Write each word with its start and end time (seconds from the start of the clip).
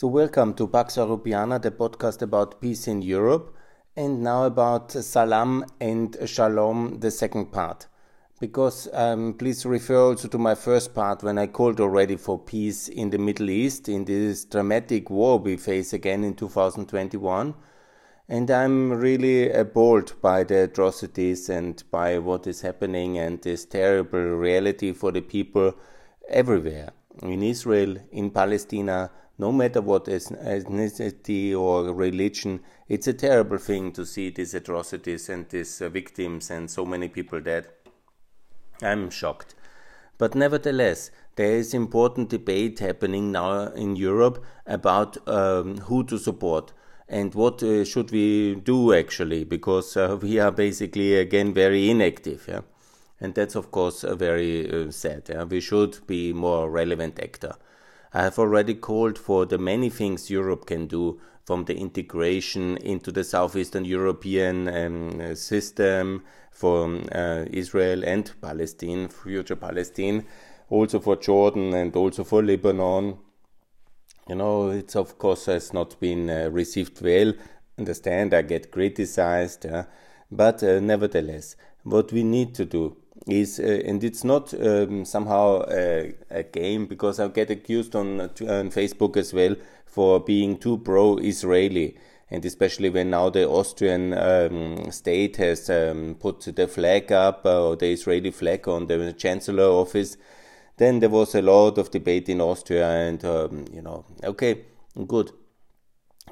So, 0.00 0.06
welcome 0.06 0.54
to 0.54 0.66
Pax 0.66 0.96
Europiana, 0.96 1.60
the 1.60 1.70
podcast 1.70 2.22
about 2.22 2.58
peace 2.62 2.88
in 2.88 3.02
Europe, 3.02 3.54
and 3.94 4.22
now 4.22 4.44
about 4.44 4.92
Salam 4.92 5.66
and 5.78 6.16
Shalom, 6.24 7.00
the 7.00 7.10
second 7.10 7.52
part. 7.52 7.86
Because 8.40 8.88
um, 8.94 9.34
please 9.34 9.66
refer 9.66 10.00
also 10.00 10.26
to 10.28 10.38
my 10.38 10.54
first 10.54 10.94
part 10.94 11.22
when 11.22 11.36
I 11.36 11.48
called 11.48 11.80
already 11.80 12.16
for 12.16 12.38
peace 12.38 12.88
in 12.88 13.10
the 13.10 13.18
Middle 13.18 13.50
East 13.50 13.90
in 13.90 14.06
this 14.06 14.46
dramatic 14.46 15.10
war 15.10 15.38
we 15.38 15.58
face 15.58 15.92
again 15.92 16.24
in 16.24 16.32
2021. 16.32 17.54
And 18.26 18.50
I'm 18.50 18.90
really 18.94 19.52
appalled 19.52 20.14
by 20.22 20.44
the 20.44 20.62
atrocities 20.62 21.50
and 21.50 21.84
by 21.90 22.18
what 22.18 22.46
is 22.46 22.62
happening 22.62 23.18
and 23.18 23.42
this 23.42 23.66
terrible 23.66 24.18
reality 24.18 24.94
for 24.94 25.12
the 25.12 25.20
people 25.20 25.74
everywhere 26.26 26.92
in 27.22 27.42
Israel, 27.42 27.96
in 28.12 28.30
Palestine, 28.30 29.10
no 29.40 29.50
matter 29.50 29.80
what 29.80 30.04
ethnicity 30.04 31.58
or 31.58 31.94
religion, 31.94 32.60
it's 32.88 33.08
a 33.08 33.14
terrible 33.14 33.56
thing 33.56 33.90
to 33.90 34.04
see 34.04 34.28
these 34.28 34.52
atrocities 34.52 35.30
and 35.30 35.48
these 35.48 35.80
uh, 35.80 35.88
victims 35.88 36.50
and 36.50 36.70
so 36.70 36.84
many 36.84 37.08
people 37.08 37.40
dead. 37.40 37.66
I'm 38.82 39.08
shocked. 39.08 39.54
But 40.18 40.34
nevertheless, 40.34 41.10
there 41.36 41.52
is 41.52 41.72
important 41.72 42.28
debate 42.28 42.80
happening 42.80 43.32
now 43.32 43.68
in 43.68 43.96
Europe 43.96 44.44
about 44.66 45.16
um, 45.26 45.78
who 45.78 46.04
to 46.04 46.18
support 46.18 46.74
and 47.08 47.34
what 47.34 47.62
uh, 47.62 47.84
should 47.86 48.10
we 48.10 48.56
do 48.56 48.92
actually, 48.92 49.44
because 49.44 49.96
uh, 49.96 50.18
we 50.20 50.38
are 50.38 50.52
basically 50.52 51.16
again 51.16 51.54
very 51.54 51.88
inactive. 51.88 52.44
Yeah? 52.46 52.60
And 53.18 53.34
that's, 53.34 53.54
of 53.54 53.70
course, 53.70 54.02
very 54.02 54.70
uh, 54.70 54.90
sad. 54.90 55.30
Yeah? 55.30 55.44
We 55.44 55.60
should 55.60 56.06
be 56.06 56.34
more 56.34 56.70
relevant 56.70 57.18
actor. 57.18 57.54
I 58.12 58.22
have 58.22 58.38
already 58.38 58.74
called 58.74 59.18
for 59.18 59.46
the 59.46 59.58
many 59.58 59.88
things 59.88 60.30
Europe 60.30 60.66
can 60.66 60.86
do, 60.86 61.20
from 61.50 61.64
the 61.64 61.76
integration 61.76 62.76
into 62.76 63.10
the 63.10 63.24
Southeastern 63.24 63.84
European 63.84 64.68
um, 64.68 65.34
system 65.34 66.22
for 66.52 66.86
uh, 67.12 67.44
Israel 67.50 68.04
and 68.04 68.30
Palestine, 68.40 69.08
future 69.08 69.56
Palestine, 69.56 70.26
also 70.68 71.00
for 71.00 71.16
Jordan 71.16 71.74
and 71.74 71.96
also 71.96 72.22
for 72.22 72.42
Lebanon. 72.42 73.18
You 74.28 74.36
know, 74.36 74.70
it's 74.70 74.94
of 74.94 75.18
course 75.18 75.46
has 75.46 75.72
not 75.72 75.98
been 75.98 76.30
uh, 76.30 76.50
received 76.52 77.02
well. 77.02 77.32
Understand, 77.78 78.32
I 78.32 78.42
get 78.42 78.70
criticized, 78.70 79.66
uh, 79.66 79.84
but 80.30 80.62
nevertheless, 80.62 81.56
what 81.82 82.12
we 82.12 82.22
need 82.22 82.54
to 82.54 82.64
do 82.64 82.96
is 83.26 83.60
uh, 83.60 83.82
and 83.84 84.02
it's 84.02 84.24
not 84.24 84.54
um, 84.54 85.04
somehow 85.04 85.62
a, 85.68 86.14
a, 86.30 86.42
game 86.42 86.86
because 86.86 87.20
I 87.20 87.28
get 87.28 87.50
accused 87.50 87.94
on, 87.94 88.20
on 88.20 88.70
Facebook 88.70 89.16
as 89.16 89.34
well 89.34 89.56
for 89.84 90.20
being 90.20 90.56
too 90.58 90.78
pro-Israeli. 90.78 91.96
And 92.32 92.44
especially 92.44 92.90
when 92.90 93.10
now 93.10 93.28
the 93.28 93.48
Austrian 93.48 94.14
um, 94.16 94.90
state 94.92 95.36
has 95.36 95.68
um, 95.68 96.16
put 96.18 96.40
the 96.42 96.68
flag 96.68 97.10
up 97.10 97.44
uh, 97.44 97.70
or 97.70 97.76
the 97.76 97.90
Israeli 97.92 98.30
flag 98.30 98.68
on 98.68 98.86
the 98.86 99.12
chancellor 99.12 99.64
office, 99.64 100.16
then 100.76 101.00
there 101.00 101.10
was 101.10 101.34
a 101.34 101.42
lot 101.42 101.76
of 101.76 101.90
debate 101.90 102.28
in 102.28 102.40
Austria 102.40 102.88
and 102.88 103.24
um, 103.24 103.66
you 103.72 103.82
know 103.82 104.04
okay 104.24 104.62
good 105.06 105.30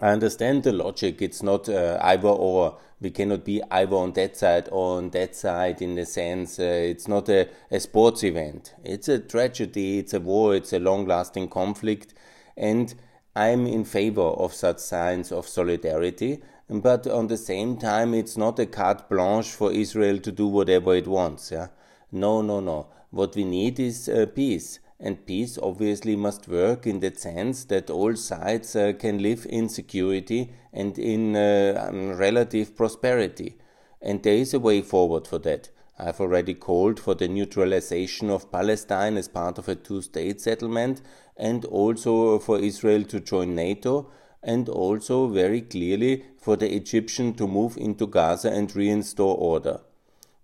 I 0.00 0.10
understand 0.10 0.62
the 0.62 0.72
logic. 0.72 1.20
It's 1.20 1.42
not 1.42 1.68
uh, 1.68 1.98
either 2.02 2.28
or. 2.28 2.78
We 3.00 3.10
cannot 3.10 3.44
be 3.44 3.62
either 3.70 3.94
on 3.94 4.12
that 4.14 4.36
side 4.36 4.68
or 4.72 4.98
on 4.98 5.10
that 5.10 5.36
side 5.36 5.80
in 5.80 5.94
the 5.94 6.04
sense 6.04 6.58
uh, 6.58 6.64
it's 6.64 7.06
not 7.06 7.28
a, 7.28 7.48
a 7.70 7.78
sports 7.78 8.24
event. 8.24 8.74
It's 8.82 9.08
a 9.08 9.20
tragedy, 9.20 9.98
it's 9.98 10.14
a 10.14 10.20
war, 10.20 10.56
it's 10.56 10.72
a 10.72 10.80
long 10.80 11.06
lasting 11.06 11.48
conflict. 11.48 12.12
And 12.56 12.92
I'm 13.36 13.68
in 13.68 13.84
favor 13.84 14.22
of 14.22 14.52
such 14.52 14.78
signs 14.78 15.30
of 15.30 15.46
solidarity. 15.46 16.42
But 16.68 17.06
on 17.06 17.28
the 17.28 17.36
same 17.36 17.76
time, 17.76 18.14
it's 18.14 18.36
not 18.36 18.58
a 18.58 18.66
carte 18.66 19.08
blanche 19.08 19.50
for 19.50 19.72
Israel 19.72 20.18
to 20.18 20.32
do 20.32 20.48
whatever 20.48 20.96
it 20.96 21.06
wants. 21.06 21.52
Yeah? 21.52 21.68
No, 22.10 22.42
no, 22.42 22.58
no. 22.58 22.88
What 23.10 23.36
we 23.36 23.44
need 23.44 23.78
is 23.78 24.08
uh, 24.08 24.26
peace 24.34 24.80
and 25.00 25.26
peace 25.26 25.58
obviously 25.62 26.16
must 26.16 26.48
work 26.48 26.86
in 26.86 27.00
the 27.00 27.14
sense 27.14 27.64
that 27.64 27.90
all 27.90 28.16
sides 28.16 28.74
uh, 28.74 28.92
can 28.98 29.22
live 29.22 29.46
in 29.48 29.68
security 29.68 30.52
and 30.72 30.98
in 30.98 31.36
uh, 31.36 31.86
um, 31.88 32.16
relative 32.16 32.76
prosperity. 32.76 33.56
And 34.02 34.22
there 34.22 34.34
is 34.34 34.54
a 34.54 34.60
way 34.60 34.82
forward 34.82 35.26
for 35.26 35.38
that. 35.40 35.70
I've 35.98 36.20
already 36.20 36.54
called 36.54 37.00
for 37.00 37.14
the 37.14 37.28
neutralization 37.28 38.30
of 38.30 38.52
Palestine 38.52 39.16
as 39.16 39.28
part 39.28 39.58
of 39.58 39.68
a 39.68 39.74
two 39.74 40.02
state 40.02 40.40
settlement 40.40 41.00
and 41.36 41.64
also 41.64 42.38
for 42.38 42.58
Israel 42.58 43.04
to 43.04 43.20
join 43.20 43.54
NATO 43.54 44.10
and 44.42 44.68
also 44.68 45.26
very 45.28 45.60
clearly 45.60 46.24
for 46.38 46.56
the 46.56 46.72
Egyptian 46.72 47.34
to 47.34 47.48
move 47.48 47.76
into 47.76 48.06
Gaza 48.06 48.50
and 48.50 48.74
reinstore 48.74 49.36
order. 49.36 49.80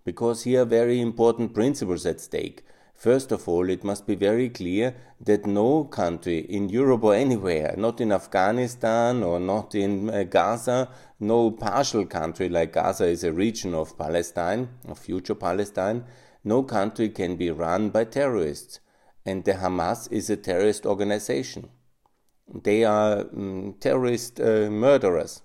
Because 0.03 0.43
here 0.43 0.61
are 0.61 0.65
very 0.65 0.99
important 0.99 1.53
principles 1.53 2.05
at 2.05 2.19
stake. 2.19 2.63
First 2.95 3.31
of 3.31 3.47
all, 3.47 3.69
it 3.69 3.83
must 3.83 4.07
be 4.07 4.15
very 4.15 4.49
clear 4.49 4.95
that 5.19 5.45
no 5.45 5.83
country 5.83 6.39
in 6.39 6.69
Europe 6.69 7.03
or 7.03 7.13
anywhere, 7.13 7.75
not 7.77 7.99
in 7.99 8.11
Afghanistan 8.11 9.21
or 9.21 9.39
not 9.39 9.75
in 9.75 10.09
uh, 10.09 10.23
Gaza, 10.23 10.89
no 11.19 11.51
partial 11.51 12.05
country 12.05 12.49
like 12.49 12.73
Gaza 12.73 13.05
is 13.05 13.23
a 13.23 13.33
region 13.33 13.73
of 13.73 13.97
Palestine, 13.97 14.69
of 14.87 14.97
future 14.97 15.35
Palestine, 15.35 16.05
no 16.43 16.63
country 16.63 17.09
can 17.09 17.35
be 17.35 17.51
run 17.51 17.89
by 17.89 18.05
terrorists. 18.05 18.79
And 19.25 19.43
the 19.43 19.53
Hamas 19.53 20.11
is 20.11 20.29
a 20.29 20.37
terrorist 20.37 20.85
organization. 20.85 21.69
They 22.63 22.85
are 22.85 23.21
um, 23.21 23.75
terrorist 23.79 24.39
uh, 24.39 24.69
murderers. 24.69 25.41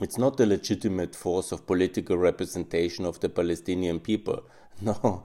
It's 0.00 0.16
not 0.16 0.38
a 0.38 0.46
legitimate 0.46 1.16
force 1.16 1.50
of 1.50 1.66
political 1.66 2.16
representation 2.16 3.04
of 3.04 3.18
the 3.18 3.28
Palestinian 3.28 3.98
people. 3.98 4.44
No. 4.82 5.24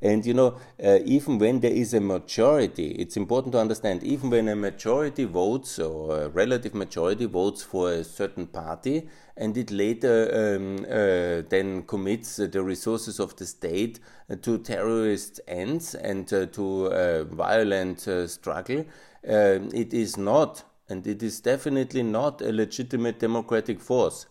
and 0.00 0.24
you 0.24 0.32
know, 0.32 0.58
uh, 0.82 1.00
even 1.04 1.38
when 1.38 1.60
there 1.60 1.72
is 1.72 1.92
a 1.92 2.00
majority, 2.00 2.92
it's 2.92 3.16
important 3.16 3.52
to 3.52 3.58
understand, 3.58 4.02
even 4.02 4.30
when 4.30 4.48
a 4.48 4.56
majority 4.56 5.24
votes 5.24 5.78
or 5.78 6.22
a 6.22 6.28
relative 6.28 6.74
majority 6.74 7.26
votes 7.26 7.62
for 7.62 7.92
a 7.92 8.04
certain 8.04 8.46
party 8.46 9.08
and 9.36 9.56
it 9.56 9.70
later 9.70 10.56
um, 10.56 10.84
uh, 10.84 11.42
then 11.48 11.82
commits 11.82 12.36
the 12.36 12.62
resources 12.62 13.20
of 13.20 13.36
the 13.36 13.46
state 13.46 14.00
to 14.42 14.58
terrorist 14.58 15.40
ends 15.46 15.94
and 15.94 16.32
uh, 16.32 16.46
to 16.46 17.26
violent 17.30 18.06
uh, 18.08 18.26
struggle, 18.26 18.84
um, 19.28 19.68
it 19.74 19.92
is 19.92 20.16
not, 20.16 20.62
and 20.88 21.06
it 21.06 21.22
is 21.22 21.40
definitely 21.40 22.02
not 22.02 22.40
a 22.40 22.52
legitimate 22.52 23.18
democratic 23.18 23.80
force 23.80 24.26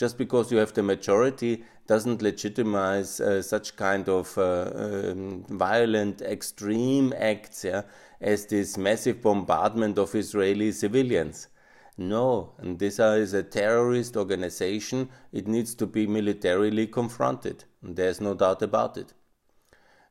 just 0.00 0.16
because 0.16 0.50
you 0.50 0.56
have 0.56 0.72
the 0.72 0.82
majority 0.82 1.62
doesn't 1.86 2.22
legitimize 2.22 3.20
uh, 3.20 3.42
such 3.42 3.76
kind 3.76 4.08
of 4.08 4.38
uh, 4.38 4.70
um, 4.74 5.44
violent 5.50 6.22
extreme 6.22 7.12
acts 7.18 7.64
yeah, 7.64 7.82
as 8.18 8.46
this 8.46 8.78
massive 8.78 9.20
bombardment 9.20 9.98
of 9.98 10.14
Israeli 10.14 10.72
civilians. 10.72 11.48
No, 11.98 12.54
and 12.56 12.78
this 12.78 12.98
is 12.98 13.34
a 13.34 13.42
terrorist 13.42 14.16
organization. 14.16 15.10
It 15.34 15.46
needs 15.46 15.74
to 15.74 15.86
be 15.86 16.06
militarily 16.06 16.86
confronted. 16.86 17.64
There's 17.82 18.22
no 18.22 18.32
doubt 18.32 18.62
about 18.62 18.96
it. 18.96 19.12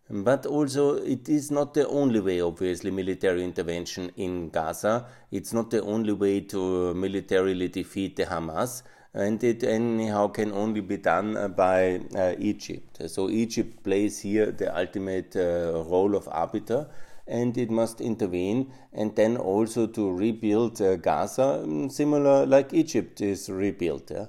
But 0.08 0.46
also, 0.46 0.98
it 0.98 1.28
is 1.28 1.50
not 1.50 1.74
the 1.74 1.88
only 1.88 2.20
way, 2.20 2.42
obviously, 2.42 2.92
military 2.92 3.44
intervention 3.44 4.12
in 4.18 4.50
Gaza. 4.50 5.08
It's 5.32 5.52
not 5.52 5.72
the 5.72 5.82
only 5.82 6.14
way 6.14 6.42
to 6.42 6.94
militarily 6.94 7.70
defeat 7.70 8.16
the 8.18 8.26
Hamas 8.26 8.84
and 9.14 9.44
it 9.44 9.64
anyhow 9.64 10.28
can 10.28 10.52
only 10.52 10.82
be 10.82 10.98
done 10.98 11.36
uh, 11.36 11.48
by 11.48 12.00
uh, 12.16 12.36
Egypt. 12.38 13.02
So 13.08 13.30
Egypt 13.30 13.84
plays 13.84 14.22
here 14.22 14.52
the 14.52 14.76
ultimate 14.78 15.36
uh, 15.36 15.84
role 15.88 16.16
of 16.16 16.28
arbiter 16.32 16.88
and 17.28 17.58
it 17.58 17.70
must 17.70 18.02
intervene 18.02 18.72
and 18.94 19.16
then 19.16 19.38
also 19.38 19.88
to 19.88 20.12
rebuild 20.12 20.82
uh, 20.82 20.96
Gaza, 20.96 21.62
um, 21.64 21.90
similar 21.90 22.46
like 22.46 22.74
Egypt 22.74 23.22
is 23.22 23.50
rebuilt. 23.50 24.12
Yeah? 24.12 24.28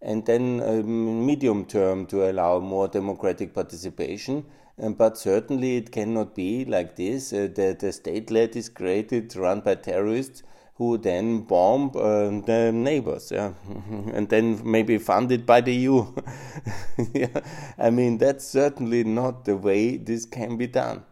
And 0.00 0.24
then 0.26 0.62
um, 0.62 1.24
medium 1.26 1.64
term 1.64 2.06
to 2.06 2.30
allow 2.30 2.58
more 2.60 2.88
democratic 2.88 3.54
participation. 3.54 4.44
Um, 4.78 4.94
but 4.94 5.16
certainly 5.16 5.76
it 5.76 5.92
cannot 5.92 6.34
be 6.34 6.64
like 6.64 6.96
this 6.96 7.32
uh, 7.32 7.48
that 7.54 7.78
the 7.78 7.92
state 7.92 8.30
led 8.30 8.56
is 8.56 8.68
created, 8.68 9.34
run 9.36 9.60
by 9.60 9.76
terrorists 9.76 10.42
who 10.74 10.98
then 10.98 11.42
bomb 11.42 11.92
uh, 11.94 12.28
the 12.46 12.72
neighbors, 12.72 13.30
yeah, 13.30 13.52
and 14.12 14.28
then 14.28 14.60
maybe 14.68 14.98
funded 14.98 15.46
by 15.46 15.60
the 15.60 15.74
EU. 15.74 16.12
yeah. 17.12 17.40
I 17.78 17.90
mean, 17.90 18.18
that's 18.18 18.46
certainly 18.46 19.04
not 19.04 19.44
the 19.44 19.56
way 19.56 19.96
this 19.96 20.26
can 20.26 20.56
be 20.56 20.66
done, 20.66 21.04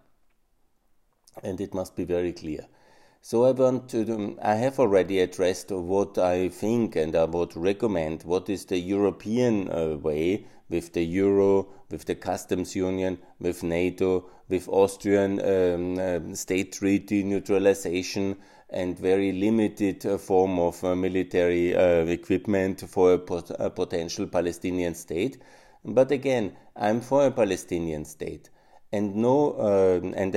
and 1.43 1.61
it 1.61 1.75
must 1.75 1.95
be 1.95 2.05
very 2.05 2.33
clear. 2.33 2.67
So 3.25 3.45
I 3.45 3.53
want 3.53 3.89
to. 3.91 4.03
Um, 4.13 4.39
I 4.43 4.57
have 4.57 4.81
already 4.81 5.21
addressed 5.21 5.71
what 5.71 6.19
I 6.19 6.49
think 6.49 6.97
and 6.97 7.15
I 7.15 7.25
would 7.25 7.57
recommend. 7.57 8.25
What 8.25 8.51
is 8.51 8.65
the 8.65 8.79
European 8.79 9.71
uh, 9.71 9.97
way 9.97 10.47
with 10.69 10.93
the 10.93 11.05
euro, 11.05 11.69
with 11.89 12.07
the 12.07 12.17
customs 12.17 12.75
union, 12.75 13.19
with 13.39 13.63
NATO, 13.63 14.29
with 14.49 14.69
Austrian 14.69 15.41
um, 15.41 15.99
uh, 16.01 16.35
state 16.35 16.73
treaty 16.73 17.23
neutralization 17.23 18.39
and 18.71 18.99
very 18.99 19.31
limited 19.31 20.05
uh, 20.05 20.19
form 20.19 20.59
of 20.59 20.83
uh, 20.83 20.97
military 20.97 21.77
uh, 21.77 22.05
equipment 22.07 22.81
for 22.89 23.13
a, 23.13 23.19
pot- 23.19 23.55
a, 23.57 23.71
potential 23.71 24.27
Palestinian 24.27 24.97
state. 24.97 25.41
But 25.85 26.11
again, 26.11 26.57
I'm 26.75 27.01
for 27.01 27.25
a 27.27 27.31
Palestinian 27.31 28.05
state. 28.05 28.51
And 28.95 29.17
no, 29.17 29.53
uh, 29.53 30.01
and 30.15 30.33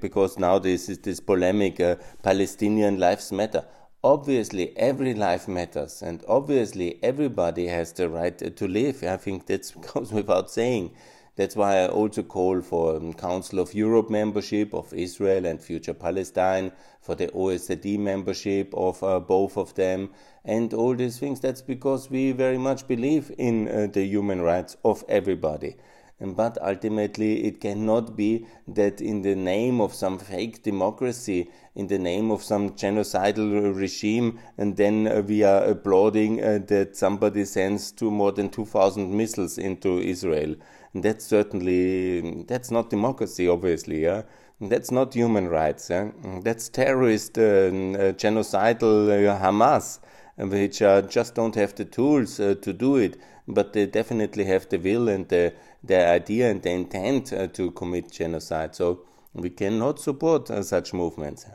because 0.00 0.38
now 0.38 0.58
this 0.58 0.88
is 0.88 0.98
this 0.98 1.20
polemic, 1.20 1.78
uh, 1.78 1.94
Palestinian 2.20 2.98
lives 2.98 3.30
matter. 3.30 3.64
Obviously, 4.02 4.76
every 4.76 5.14
life 5.14 5.46
matters, 5.46 6.02
and 6.02 6.24
obviously, 6.26 6.98
everybody 7.02 7.68
has 7.68 7.92
the 7.92 8.08
right 8.08 8.56
to 8.56 8.68
live. 8.68 9.04
I 9.04 9.16
think 9.16 9.46
that 9.46 9.72
goes 9.94 10.12
without 10.12 10.50
saying. 10.50 10.96
That's 11.36 11.54
why 11.54 11.82
I 11.82 11.88
also 11.88 12.22
call 12.22 12.62
for 12.62 12.96
um, 12.96 13.12
Council 13.12 13.58
of 13.58 13.74
Europe 13.74 14.08
membership 14.10 14.72
of 14.74 14.92
Israel 14.94 15.44
and 15.44 15.60
future 15.60 15.94
Palestine, 15.94 16.72
for 17.00 17.14
the 17.14 17.28
OSCE 17.28 17.98
membership 17.98 18.74
of 18.74 19.00
uh, 19.04 19.20
both 19.20 19.56
of 19.56 19.74
them, 19.74 20.10
and 20.44 20.74
all 20.74 20.96
these 20.96 21.18
things. 21.18 21.38
That's 21.38 21.62
because 21.62 22.10
we 22.10 22.32
very 22.32 22.58
much 22.58 22.88
believe 22.88 23.30
in 23.38 23.68
uh, 23.68 23.86
the 23.92 24.04
human 24.04 24.40
rights 24.40 24.76
of 24.84 25.04
everybody. 25.08 25.76
But 26.18 26.56
ultimately, 26.62 27.44
it 27.44 27.60
cannot 27.60 28.16
be 28.16 28.46
that 28.68 29.02
in 29.02 29.20
the 29.20 29.34
name 29.34 29.82
of 29.82 29.92
some 29.92 30.18
fake 30.18 30.62
democracy, 30.62 31.50
in 31.74 31.88
the 31.88 31.98
name 31.98 32.30
of 32.30 32.42
some 32.42 32.70
genocidal 32.70 33.76
regime, 33.76 34.38
and 34.56 34.78
then 34.78 35.06
uh, 35.06 35.20
we 35.20 35.42
are 35.42 35.64
applauding 35.64 36.42
uh, 36.42 36.60
that 36.68 36.96
somebody 36.96 37.44
sends 37.44 37.92
two 37.92 38.10
more 38.10 38.32
than 38.32 38.48
2,000 38.48 39.14
missiles 39.14 39.58
into 39.58 39.98
Israel. 39.98 40.56
And 40.94 41.02
that's 41.02 41.26
certainly 41.26 42.44
that's 42.44 42.70
not 42.70 42.88
democracy, 42.88 43.46
obviously. 43.46 44.04
Yeah? 44.04 44.22
That's 44.58 44.90
not 44.90 45.12
human 45.12 45.48
rights. 45.48 45.90
Yeah? 45.90 46.12
That's 46.42 46.70
terrorist, 46.70 47.36
uh, 47.36 47.42
uh 47.42 48.12
genocidal 48.14 49.28
uh, 49.28 49.38
Hamas, 49.38 49.98
which 50.38 50.80
uh, 50.80 51.02
just 51.02 51.34
don't 51.34 51.54
have 51.56 51.74
the 51.74 51.84
tools 51.84 52.36
to 52.36 52.54
do 52.54 52.96
it, 52.96 53.18
but 53.48 53.72
they 53.72 53.86
definitely 53.86 54.44
have 54.44 54.68
the 54.68 54.78
will 54.78 55.08
and 55.08 55.28
the, 55.28 55.52
the 55.84 56.06
idea 56.06 56.50
and 56.50 56.62
the 56.62 56.70
intent 56.70 57.32
to 57.54 57.70
commit 57.72 58.10
genocide. 58.10 58.74
So 58.74 59.02
we 59.32 59.50
cannot 59.50 60.00
support 60.00 60.48
such 60.64 60.92
movements. 60.92 61.46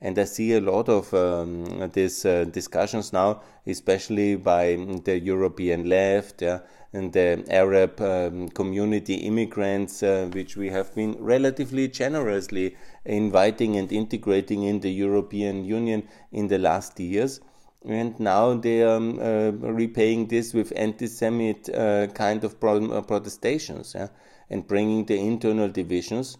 And 0.00 0.16
I 0.16 0.24
see 0.24 0.52
a 0.52 0.60
lot 0.60 0.88
of 0.88 1.12
um, 1.12 1.90
these 1.92 2.24
uh, 2.24 2.44
discussions 2.44 3.12
now, 3.12 3.42
especially 3.66 4.36
by 4.36 4.76
the 5.04 5.18
European 5.18 5.88
left, 5.88 6.42
yeah, 6.42 6.60
and 6.92 7.12
the 7.12 7.44
Arab 7.50 8.00
um, 8.00 8.48
community 8.48 9.14
immigrants, 9.14 10.02
uh, 10.02 10.30
which 10.32 10.56
we 10.56 10.70
have 10.70 10.94
been 10.94 11.16
relatively 11.18 11.88
generously 11.88 12.76
inviting 13.04 13.76
and 13.76 13.90
integrating 13.92 14.62
in 14.62 14.80
the 14.80 14.90
European 14.90 15.64
Union 15.64 16.06
in 16.30 16.46
the 16.46 16.58
last 16.58 16.98
years. 17.00 17.40
And 17.84 18.18
now 18.18 18.54
they 18.54 18.82
are 18.82 18.96
um, 18.96 19.18
uh, 19.20 19.50
repaying 19.52 20.26
this 20.28 20.52
with 20.52 20.72
anti-Semite 20.74 21.68
uh, 21.68 22.08
kind 22.08 22.42
of 22.42 22.58
pro- 22.58 22.90
uh, 22.90 23.02
protestations 23.02 23.94
yeah, 23.94 24.08
and 24.50 24.66
bringing 24.66 25.04
the 25.04 25.18
internal 25.18 25.68
divisions 25.68 26.38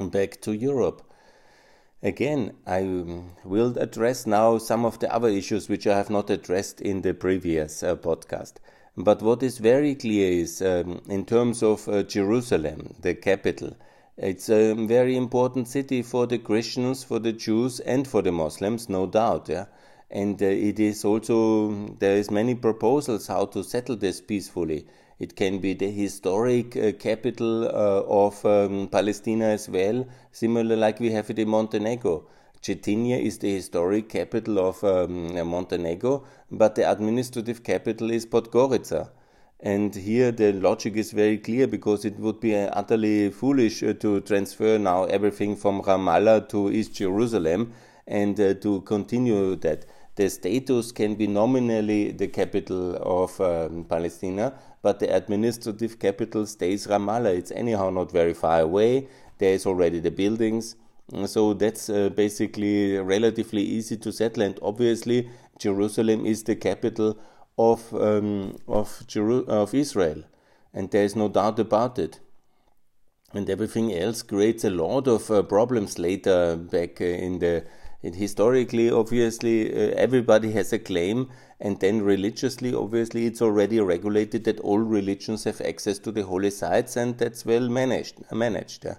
back 0.00 0.40
to 0.42 0.52
Europe. 0.52 1.02
Again, 2.02 2.54
I 2.66 2.82
um, 2.82 3.32
will 3.44 3.76
address 3.78 4.26
now 4.26 4.58
some 4.58 4.86
of 4.86 5.00
the 5.00 5.12
other 5.12 5.28
issues 5.28 5.68
which 5.68 5.86
I 5.86 5.96
have 5.96 6.10
not 6.10 6.30
addressed 6.30 6.80
in 6.80 7.02
the 7.02 7.12
previous 7.12 7.82
uh, 7.82 7.96
podcast. 7.96 8.54
But 8.96 9.22
what 9.22 9.42
is 9.42 9.58
very 9.58 9.94
clear 9.94 10.30
is, 10.30 10.62
um, 10.62 11.02
in 11.08 11.24
terms 11.24 11.62
of 11.62 11.88
uh, 11.88 12.02
Jerusalem, 12.04 12.94
the 13.00 13.14
capital, 13.14 13.76
it's 14.16 14.48
a 14.48 14.74
very 14.74 15.16
important 15.16 15.68
city 15.68 16.02
for 16.02 16.26
the 16.26 16.38
Christians, 16.38 17.04
for 17.04 17.18
the 17.18 17.32
Jews, 17.32 17.80
and 17.80 18.06
for 18.06 18.22
the 18.22 18.32
Muslims, 18.32 18.88
no 18.88 19.06
doubt. 19.06 19.48
Yeah, 19.48 19.66
and 20.10 20.42
uh, 20.42 20.46
it 20.46 20.80
is 20.80 21.04
also 21.04 21.86
there 21.98 22.16
is 22.16 22.30
many 22.30 22.54
proposals 22.54 23.28
how 23.28 23.46
to 23.46 23.62
settle 23.62 23.96
this 23.96 24.20
peacefully. 24.20 24.86
It 25.18 25.36
can 25.36 25.58
be 25.58 25.74
the 25.74 25.90
historic 25.90 26.76
uh, 26.76 26.92
capital 26.92 27.64
uh, 27.64 28.02
of 28.08 28.44
um, 28.44 28.88
Palestine 28.88 29.42
as 29.42 29.68
well, 29.68 30.06
similar 30.32 30.76
like 30.76 30.98
we 30.98 31.12
have 31.12 31.30
it 31.30 31.38
in 31.38 31.48
Montenegro. 31.48 32.24
Cetinje 32.62 33.22
is 33.22 33.38
the 33.38 33.54
historic 33.54 34.08
capital 34.08 34.58
of 34.58 34.82
um, 34.82 35.34
Montenegro, 35.48 36.24
but 36.50 36.74
the 36.74 36.90
administrative 36.90 37.62
capital 37.62 38.10
is 38.10 38.26
Podgorica. 38.26 39.10
And 39.60 39.94
here 39.94 40.32
the 40.32 40.52
logic 40.54 40.96
is 40.96 41.12
very 41.12 41.36
clear 41.36 41.66
because 41.66 42.06
it 42.06 42.18
would 42.18 42.40
be 42.40 42.56
uh, 42.56 42.70
utterly 42.72 43.30
foolish 43.30 43.82
uh, 43.82 43.92
to 43.94 44.20
transfer 44.22 44.78
now 44.78 45.04
everything 45.04 45.54
from 45.54 45.82
Ramallah 45.82 46.48
to 46.48 46.70
East 46.70 46.94
Jerusalem 46.94 47.74
and 48.06 48.40
uh, 48.40 48.54
to 48.54 48.80
continue 48.82 49.56
that 49.56 49.84
the 50.20 50.28
status 50.28 50.92
can 50.92 51.14
be 51.14 51.26
nominally 51.26 52.12
the 52.12 52.28
capital 52.28 52.96
of 53.20 53.40
um, 53.40 53.84
Palestine, 53.84 54.52
but 54.82 54.98
the 55.00 55.08
administrative 55.20 55.98
capital 55.98 56.44
stays 56.46 56.86
Ramallah. 56.86 57.34
It's 57.38 57.50
anyhow 57.50 57.88
not 57.88 58.12
very 58.12 58.34
far 58.34 58.60
away. 58.60 59.08
There 59.38 59.54
is 59.54 59.64
already 59.64 59.98
the 59.98 60.10
buildings. 60.10 60.76
So 61.24 61.54
that's 61.54 61.88
uh, 61.88 62.10
basically 62.10 62.98
relatively 62.98 63.62
easy 63.62 63.96
to 63.96 64.12
settle. 64.12 64.42
And 64.42 64.58
obviously, 64.60 65.30
Jerusalem 65.58 66.26
is 66.26 66.42
the 66.44 66.56
capital 66.56 67.18
of 67.56 67.80
um, 67.94 68.58
of, 68.68 69.02
Jeru- 69.06 69.46
of 69.46 69.74
Israel, 69.74 70.24
and 70.74 70.90
there 70.90 71.04
is 71.04 71.16
no 71.16 71.28
doubt 71.28 71.58
about 71.58 71.98
it. 71.98 72.20
And 73.32 73.48
everything 73.48 73.94
else 73.94 74.22
creates 74.22 74.64
a 74.64 74.70
lot 74.70 75.08
of 75.08 75.30
uh, 75.30 75.42
problems 75.42 75.98
later 75.98 76.56
back 76.56 77.00
uh, 77.00 77.04
in 77.04 77.38
the 77.38 77.64
and 78.02 78.14
historically, 78.14 78.90
obviously, 78.90 79.70
uh, 79.72 79.94
everybody 79.96 80.52
has 80.52 80.72
a 80.72 80.78
claim, 80.78 81.28
and 81.60 81.78
then 81.80 82.02
religiously, 82.02 82.74
obviously, 82.74 83.26
it's 83.26 83.42
already 83.42 83.78
regulated 83.80 84.44
that 84.44 84.60
all 84.60 84.78
religions 84.78 85.44
have 85.44 85.60
access 85.60 85.98
to 85.98 86.12
the 86.12 86.22
holy 86.22 86.50
sites, 86.50 86.96
and 86.96 87.18
that's 87.18 87.44
well 87.44 87.68
managed. 87.68 88.16
Managed. 88.32 88.84
Yeah. 88.84 88.96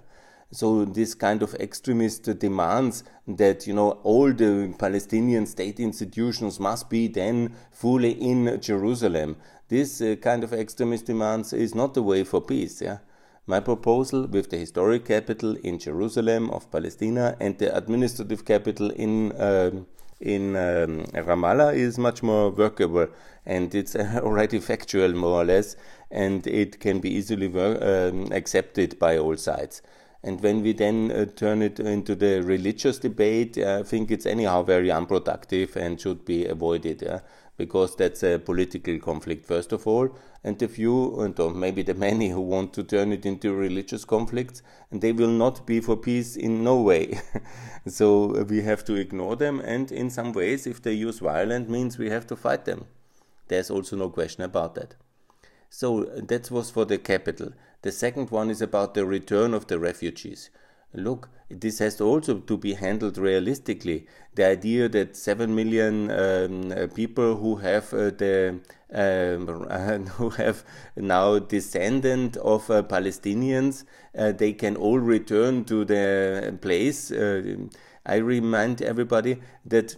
So 0.52 0.84
this 0.84 1.14
kind 1.14 1.42
of 1.42 1.54
extremist 1.54 2.38
demands 2.38 3.04
that 3.26 3.66
you 3.66 3.72
know 3.72 3.92
all 4.02 4.32
the 4.32 4.74
Palestinian 4.78 5.46
state 5.46 5.80
institutions 5.80 6.60
must 6.60 6.90
be 6.90 7.08
then 7.08 7.54
fully 7.70 8.12
in 8.12 8.60
Jerusalem. 8.60 9.36
This 9.68 10.02
uh, 10.02 10.16
kind 10.20 10.44
of 10.44 10.52
extremist 10.52 11.06
demands 11.06 11.54
is 11.54 11.74
not 11.74 11.94
the 11.94 12.02
way 12.02 12.22
for 12.22 12.42
peace. 12.42 12.82
Yeah. 12.82 12.98
My 13.44 13.58
proposal 13.58 14.28
with 14.28 14.50
the 14.50 14.56
historic 14.56 15.06
capital 15.06 15.56
in 15.56 15.80
Jerusalem 15.80 16.48
of 16.50 16.70
Palestine 16.70 17.18
and 17.18 17.58
the 17.58 17.76
administrative 17.76 18.44
capital 18.44 18.90
in 18.90 19.32
um, 19.40 19.86
in 20.20 20.54
um, 20.54 21.04
Ramallah 21.12 21.74
is 21.74 21.98
much 21.98 22.22
more 22.22 22.50
workable 22.50 23.08
and 23.44 23.74
it's 23.74 23.96
already 24.26 24.60
factual 24.60 25.12
more 25.12 25.42
or 25.42 25.44
less 25.44 25.74
and 26.12 26.46
it 26.46 26.78
can 26.78 27.00
be 27.00 27.10
easily 27.10 27.48
um, 27.58 28.28
accepted 28.30 28.96
by 29.00 29.18
all 29.18 29.36
sides. 29.36 29.82
And 30.22 30.40
when 30.40 30.62
we 30.62 30.72
then 30.72 31.10
uh, 31.10 31.24
turn 31.34 31.62
it 31.62 31.80
into 31.80 32.14
the 32.14 32.42
religious 32.42 33.00
debate, 33.00 33.58
I 33.58 33.82
think 33.82 34.12
it's 34.12 34.24
anyhow 34.24 34.62
very 34.62 34.92
unproductive 34.92 35.74
and 35.74 36.00
should 36.00 36.24
be 36.24 36.46
avoided. 36.46 37.02
Yeah? 37.02 37.20
Because 37.56 37.96
that's 37.96 38.22
a 38.22 38.38
political 38.38 38.98
conflict, 38.98 39.44
first 39.44 39.72
of 39.72 39.86
all, 39.86 40.16
and 40.42 40.58
the 40.58 40.68
few, 40.68 41.20
and 41.20 41.38
or 41.38 41.52
maybe 41.52 41.82
the 41.82 41.94
many 41.94 42.30
who 42.30 42.40
want 42.40 42.72
to 42.72 42.82
turn 42.82 43.12
it 43.12 43.26
into 43.26 43.54
religious 43.54 44.04
conflicts, 44.04 44.62
and 44.90 45.00
they 45.00 45.12
will 45.12 45.30
not 45.30 45.66
be 45.66 45.80
for 45.80 45.96
peace 45.96 46.34
in 46.36 46.64
no 46.64 46.80
way. 46.80 47.20
so 47.86 48.36
uh, 48.36 48.44
we 48.44 48.62
have 48.62 48.84
to 48.84 48.94
ignore 48.94 49.36
them, 49.36 49.60
and 49.60 49.92
in 49.92 50.10
some 50.10 50.32
ways, 50.32 50.66
if 50.66 50.82
they 50.82 50.92
use 50.92 51.18
violent 51.18 51.68
means, 51.68 51.98
we 51.98 52.10
have 52.10 52.26
to 52.26 52.36
fight 52.36 52.64
them. 52.64 52.86
There's 53.48 53.70
also 53.70 53.96
no 53.96 54.08
question 54.08 54.42
about 54.42 54.74
that. 54.76 54.94
So 55.68 56.04
that 56.04 56.50
was 56.50 56.70
for 56.70 56.84
the 56.84 56.98
capital. 56.98 57.52
The 57.82 57.92
second 57.92 58.30
one 58.30 58.50
is 58.50 58.62
about 58.62 58.94
the 58.94 59.06
return 59.06 59.54
of 59.54 59.66
the 59.66 59.78
refugees 59.78 60.50
look, 60.94 61.28
this 61.50 61.78
has 61.80 62.00
also 62.00 62.38
to 62.38 62.56
be 62.56 62.74
handled 62.74 63.18
realistically. 63.18 64.06
The 64.34 64.46
idea 64.46 64.88
that 64.88 65.16
7 65.16 65.54
million 65.54 66.10
um, 66.10 66.88
people 66.90 67.36
who 67.36 67.56
have 67.56 67.92
uh, 67.92 68.10
the 68.10 68.60
um, 68.94 69.46
who 70.16 70.30
have 70.30 70.64
now 70.96 71.38
descendant 71.38 72.36
of 72.38 72.70
uh, 72.70 72.82
Palestinians, 72.82 73.84
uh, 74.16 74.32
they 74.32 74.52
can 74.52 74.76
all 74.76 74.98
return 74.98 75.64
to 75.66 75.84
their 75.84 76.52
place. 76.52 77.10
Uh, 77.10 77.56
I 78.04 78.16
remind 78.16 78.82
everybody 78.82 79.40
that 79.64 79.96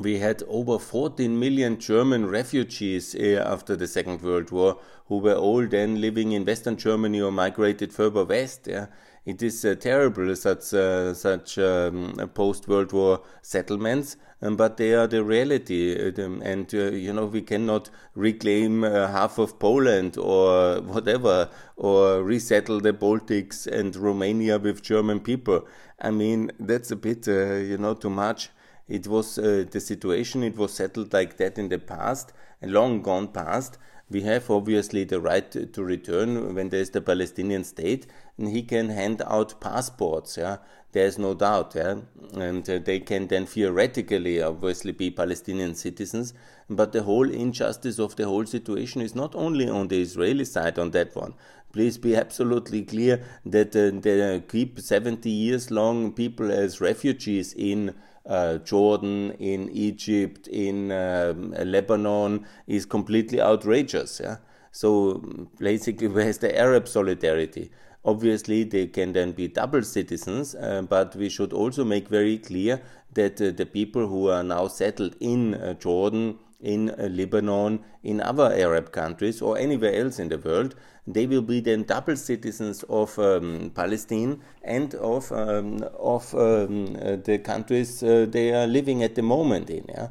we 0.00 0.18
had 0.18 0.42
over 0.46 0.78
14 0.78 1.38
million 1.38 1.78
German 1.78 2.26
refugees 2.26 3.14
uh, 3.14 3.42
after 3.44 3.76
the 3.76 3.86
Second 3.86 4.22
World 4.22 4.50
War 4.50 4.78
who 5.06 5.18
were 5.18 5.34
all 5.34 5.66
then 5.66 6.00
living 6.00 6.32
in 6.32 6.44
Western 6.44 6.76
Germany 6.76 7.20
or 7.20 7.32
migrated 7.32 7.92
further 7.92 8.24
west. 8.24 8.66
Yeah? 8.66 8.86
It 9.28 9.42
is 9.42 9.62
uh, 9.62 9.74
terrible 9.74 10.34
such 10.36 10.72
uh, 10.72 11.12
such 11.12 11.58
um, 11.58 12.14
post 12.32 12.66
World 12.66 12.92
War 12.92 13.20
settlements, 13.42 14.16
um, 14.40 14.56
but 14.56 14.78
they 14.78 14.94
are 14.94 15.06
the 15.06 15.22
reality. 15.22 16.14
Um, 16.18 16.40
and 16.40 16.74
uh, 16.74 16.92
you 16.92 17.12
know 17.12 17.26
we 17.26 17.42
cannot 17.42 17.90
reclaim 18.14 18.84
uh, 18.84 19.06
half 19.08 19.36
of 19.36 19.58
Poland 19.58 20.16
or 20.16 20.80
whatever, 20.80 21.50
or 21.76 22.22
resettle 22.22 22.80
the 22.80 22.94
Baltics 22.94 23.66
and 23.66 23.94
Romania 23.94 24.58
with 24.58 24.80
German 24.80 25.20
people. 25.20 25.68
I 26.00 26.10
mean 26.10 26.50
that's 26.58 26.90
a 26.90 26.96
bit 26.96 27.28
uh, 27.28 27.56
you 27.56 27.76
know 27.76 27.92
too 27.92 28.08
much. 28.08 28.48
It 28.88 29.08
was 29.08 29.38
uh, 29.38 29.66
the 29.70 29.80
situation. 29.80 30.42
It 30.42 30.56
was 30.56 30.72
settled 30.72 31.12
like 31.12 31.36
that 31.36 31.58
in 31.58 31.68
the 31.68 31.78
past, 31.78 32.32
and 32.62 32.72
long 32.72 33.02
gone 33.02 33.28
past 33.28 33.76
we 34.10 34.22
have 34.22 34.50
obviously 34.50 35.04
the 35.04 35.20
right 35.20 35.50
to 35.50 35.84
return 35.84 36.54
when 36.54 36.70
there 36.70 36.80
is 36.80 36.90
the 36.90 37.00
Palestinian 37.00 37.64
state, 37.64 38.06
and 38.38 38.48
he 38.48 38.62
can 38.62 38.88
hand 38.88 39.22
out 39.26 39.60
passports. 39.60 40.36
Yeah, 40.36 40.58
there's 40.92 41.18
no 41.18 41.34
doubt. 41.34 41.74
Yeah, 41.74 41.96
and 42.34 42.68
uh, 42.68 42.78
they 42.78 43.00
can 43.00 43.26
then 43.26 43.46
theoretically, 43.46 44.40
obviously, 44.40 44.92
be 44.92 45.10
Palestinian 45.10 45.74
citizens. 45.74 46.32
But 46.70 46.92
the 46.92 47.02
whole 47.02 47.30
injustice 47.30 47.98
of 47.98 48.16
the 48.16 48.26
whole 48.26 48.46
situation 48.46 49.02
is 49.02 49.14
not 49.14 49.34
only 49.34 49.68
on 49.68 49.88
the 49.88 50.00
Israeli 50.00 50.44
side 50.44 50.78
on 50.78 50.90
that 50.92 51.14
one. 51.14 51.34
Please 51.72 51.98
be 51.98 52.16
absolutely 52.16 52.82
clear 52.82 53.22
that 53.44 53.76
uh, 53.76 53.90
they 54.00 54.42
keep 54.48 54.80
70 54.80 55.28
years 55.28 55.70
long 55.70 56.12
people 56.12 56.50
as 56.50 56.80
refugees 56.80 57.52
in 57.52 57.94
uh, 58.28 58.58
Jordan, 58.58 59.32
in 59.38 59.70
Egypt, 59.70 60.46
in 60.48 60.92
um, 60.92 61.52
Lebanon 61.52 62.46
is 62.66 62.84
completely 62.86 63.40
outrageous. 63.40 64.20
Yeah? 64.22 64.36
So 64.70 65.22
basically, 65.58 66.08
where's 66.16 66.38
the 66.38 66.56
Arab 66.56 66.86
solidarity? 66.86 67.70
Obviously, 68.04 68.64
they 68.64 68.86
can 68.86 69.12
then 69.12 69.32
be 69.32 69.48
double 69.48 69.82
citizens, 69.82 70.54
uh, 70.54 70.82
but 70.88 71.16
we 71.16 71.28
should 71.28 71.52
also 71.52 71.84
make 71.84 72.08
very 72.08 72.38
clear 72.38 72.80
that 73.14 73.40
uh, 73.40 73.50
the 73.50 73.66
people 73.66 74.06
who 74.06 74.28
are 74.28 74.44
now 74.44 74.68
settled 74.68 75.16
in 75.20 75.54
uh, 75.54 75.74
Jordan, 75.74 76.38
in 76.60 76.90
uh, 76.90 77.08
Lebanon, 77.10 77.84
in 78.02 78.20
other 78.20 78.52
Arab 78.52 78.92
countries, 78.92 79.40
or 79.40 79.56
anywhere 79.58 79.94
else 79.94 80.18
in 80.18 80.28
the 80.28 80.38
world, 80.38 80.74
they 81.06 81.26
will 81.26 81.42
be 81.42 81.60
then 81.60 81.84
double 81.84 82.16
citizens 82.16 82.82
of 82.88 83.18
um, 83.18 83.70
Palestine 83.74 84.42
and 84.62 84.94
of 84.96 85.30
um, 85.32 85.82
of 85.98 86.34
um, 86.34 86.96
uh, 87.00 87.16
the 87.16 87.38
countries 87.38 88.02
uh, 88.02 88.26
they 88.28 88.52
are 88.52 88.66
living 88.66 89.02
at 89.02 89.14
the 89.14 89.22
moment 89.22 89.70
in. 89.70 89.84
Yeah? 89.88 90.08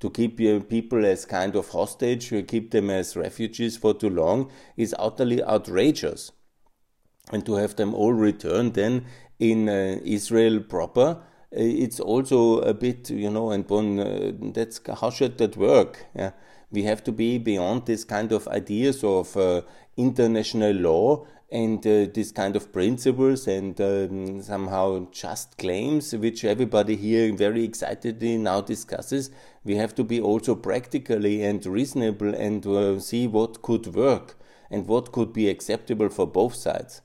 To 0.00 0.10
keep 0.10 0.40
uh, 0.40 0.60
people 0.60 1.04
as 1.04 1.26
kind 1.26 1.54
of 1.54 1.68
hostage, 1.68 2.30
keep 2.48 2.70
them 2.70 2.88
as 2.88 3.16
refugees 3.16 3.76
for 3.76 3.92
too 3.92 4.08
long, 4.08 4.50
is 4.76 4.94
utterly 4.98 5.42
outrageous. 5.42 6.32
And 7.30 7.44
to 7.46 7.56
have 7.56 7.76
them 7.76 7.94
all 7.94 8.14
returned 8.14 8.74
then 8.74 9.04
in 9.38 9.68
uh, 9.68 10.00
Israel 10.02 10.60
proper, 10.60 11.22
it's 11.52 12.00
also 12.00 12.60
a 12.60 12.74
bit, 12.74 13.10
you 13.10 13.30
know, 13.30 13.50
and 13.50 13.70
uh, 13.70 14.32
that's 14.52 14.80
how 15.00 15.10
should 15.10 15.38
that 15.38 15.56
work? 15.56 16.06
Yeah? 16.14 16.32
We 16.70 16.84
have 16.84 17.02
to 17.04 17.12
be 17.12 17.38
beyond 17.38 17.86
this 17.86 18.04
kind 18.04 18.30
of 18.32 18.46
ideas 18.48 19.02
of 19.02 19.36
uh, 19.36 19.62
international 19.96 20.72
law 20.72 21.26
and 21.50 21.84
uh, 21.84 22.06
this 22.14 22.30
kind 22.30 22.54
of 22.54 22.72
principles 22.72 23.48
and 23.48 23.80
um, 23.80 24.40
somehow 24.40 25.08
just 25.10 25.58
claims, 25.58 26.14
which 26.14 26.44
everybody 26.44 26.94
here 26.94 27.34
very 27.34 27.64
excitedly 27.64 28.38
now 28.38 28.60
discusses. 28.60 29.30
We 29.64 29.74
have 29.76 29.94
to 29.96 30.04
be 30.04 30.20
also 30.20 30.54
practically 30.54 31.42
and 31.42 31.64
reasonable 31.66 32.34
and 32.34 32.64
uh, 32.64 33.00
see 33.00 33.26
what 33.26 33.62
could 33.62 33.88
work 33.88 34.36
and 34.70 34.86
what 34.86 35.10
could 35.10 35.32
be 35.32 35.48
acceptable 35.48 36.08
for 36.08 36.26
both 36.26 36.54
sides. 36.54 37.02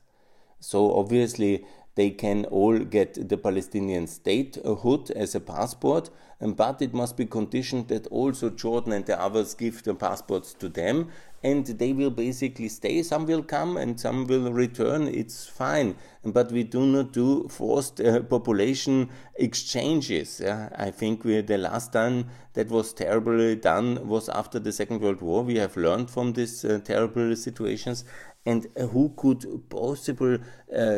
So 0.59 0.95
obviously, 0.95 1.65
they 1.95 2.09
can 2.09 2.45
all 2.45 2.77
get 2.77 3.29
the 3.29 3.37
Palestinian 3.37 4.07
statehood 4.07 5.11
as 5.11 5.33
a 5.33 5.39
passport, 5.39 6.09
but 6.39 6.81
it 6.81 6.93
must 6.93 7.15
be 7.15 7.25
conditioned 7.25 7.87
that 7.87 8.07
also 8.07 8.49
Jordan 8.49 8.91
and 8.91 9.05
the 9.05 9.19
others 9.19 9.53
give 9.53 9.83
the 9.83 9.95
passports 9.95 10.53
to 10.55 10.67
them, 10.67 11.09
and 11.41 11.65
they 11.65 11.93
will 11.93 12.09
basically 12.09 12.67
stay. 12.67 13.01
Some 13.03 13.25
will 13.25 13.43
come 13.43 13.77
and 13.77 13.99
some 13.99 14.25
will 14.25 14.51
return. 14.51 15.07
It's 15.07 15.47
fine, 15.47 15.95
but 16.23 16.51
we 16.51 16.63
do 16.63 16.85
not 16.85 17.13
do 17.13 17.47
forced 17.47 18.01
uh, 18.01 18.21
population 18.23 19.09
exchanges. 19.35 20.41
Yeah? 20.43 20.69
I 20.75 20.91
think 20.91 21.23
we, 21.23 21.39
the 21.41 21.59
last 21.59 21.93
time 21.93 22.25
that 22.53 22.69
was 22.69 22.93
terribly 22.93 23.55
done 23.55 24.07
was 24.07 24.27
after 24.27 24.59
the 24.59 24.71
Second 24.71 25.01
World 25.01 25.21
War. 25.21 25.43
We 25.43 25.57
have 25.57 25.77
learned 25.77 26.09
from 26.09 26.33
these 26.33 26.65
uh, 26.65 26.79
terrible 26.83 27.35
situations, 27.35 28.03
and 28.45 28.67
who 28.91 29.11
could 29.15 29.63
possibly 29.69 30.39
uh, 30.75 30.97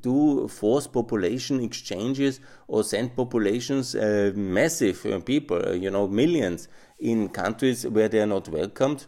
do 0.00 0.48
force 0.48 0.86
population 0.88 1.60
exchanges 1.60 2.40
or 2.66 2.82
send 2.82 3.14
populations, 3.14 3.94
uh, 3.94 4.32
massive 4.34 5.04
uh, 5.06 5.20
people, 5.20 5.68
uh, 5.68 5.72
you 5.72 5.90
know, 5.90 6.08
millions 6.08 6.68
in 6.98 7.28
countries 7.28 7.86
where 7.86 8.08
they 8.08 8.20
are 8.20 8.26
not 8.26 8.48
welcomed. 8.48 9.06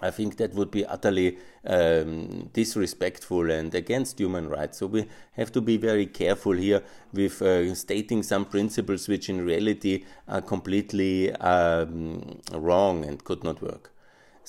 I 0.00 0.12
think 0.12 0.36
that 0.36 0.54
would 0.54 0.70
be 0.70 0.86
utterly 0.86 1.38
um, 1.66 2.50
disrespectful 2.52 3.50
and 3.50 3.74
against 3.74 4.20
human 4.20 4.48
rights. 4.48 4.78
So 4.78 4.86
we 4.86 5.08
have 5.32 5.50
to 5.52 5.60
be 5.60 5.76
very 5.76 6.06
careful 6.06 6.52
here 6.52 6.84
with 7.12 7.42
uh, 7.42 7.74
stating 7.74 8.22
some 8.22 8.44
principles 8.44 9.08
which 9.08 9.28
in 9.28 9.44
reality 9.44 10.04
are 10.28 10.40
completely 10.40 11.32
um, 11.32 12.40
wrong 12.52 13.04
and 13.04 13.24
could 13.24 13.42
not 13.42 13.60
work. 13.60 13.92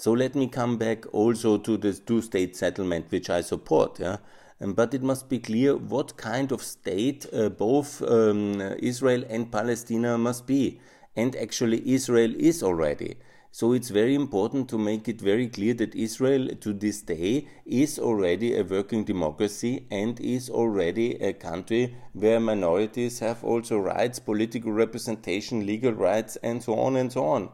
So 0.01 0.13
let 0.13 0.33
me 0.33 0.47
come 0.47 0.77
back 0.77 1.13
also 1.13 1.57
to 1.57 1.75
the 1.75 1.91
two 1.91 2.21
state 2.21 2.55
settlement, 2.55 3.07
which 3.09 3.29
I 3.29 3.41
support. 3.41 3.99
Yeah? 3.99 4.19
Um, 4.61 4.71
but 4.71 4.93
it 4.93 5.03
must 5.03 5.27
be 5.27 5.39
clear 5.39 5.75
what 5.75 6.15
kind 6.15 6.53
of 6.53 6.63
state 6.63 7.25
uh, 7.33 7.49
both 7.49 8.01
um, 8.03 8.61
Israel 8.79 9.25
and 9.29 9.51
Palestine 9.51 10.21
must 10.21 10.47
be. 10.47 10.79
And 11.17 11.35
actually, 11.35 11.81
Israel 11.85 12.33
is 12.37 12.63
already. 12.63 13.17
So 13.51 13.73
it's 13.73 13.89
very 13.89 14.15
important 14.15 14.69
to 14.69 14.77
make 14.77 15.09
it 15.09 15.19
very 15.19 15.49
clear 15.49 15.73
that 15.73 15.93
Israel 15.95 16.47
to 16.47 16.71
this 16.71 17.01
day 17.01 17.49
is 17.65 17.99
already 17.99 18.55
a 18.55 18.63
working 18.63 19.03
democracy 19.03 19.85
and 19.91 20.17
is 20.21 20.49
already 20.49 21.15
a 21.15 21.33
country 21.33 21.97
where 22.13 22.39
minorities 22.39 23.19
have 23.19 23.43
also 23.43 23.77
rights, 23.77 24.17
political 24.17 24.71
representation, 24.71 25.65
legal 25.65 25.91
rights, 25.91 26.37
and 26.37 26.63
so 26.63 26.79
on 26.79 26.95
and 26.95 27.11
so 27.11 27.25
on. 27.25 27.49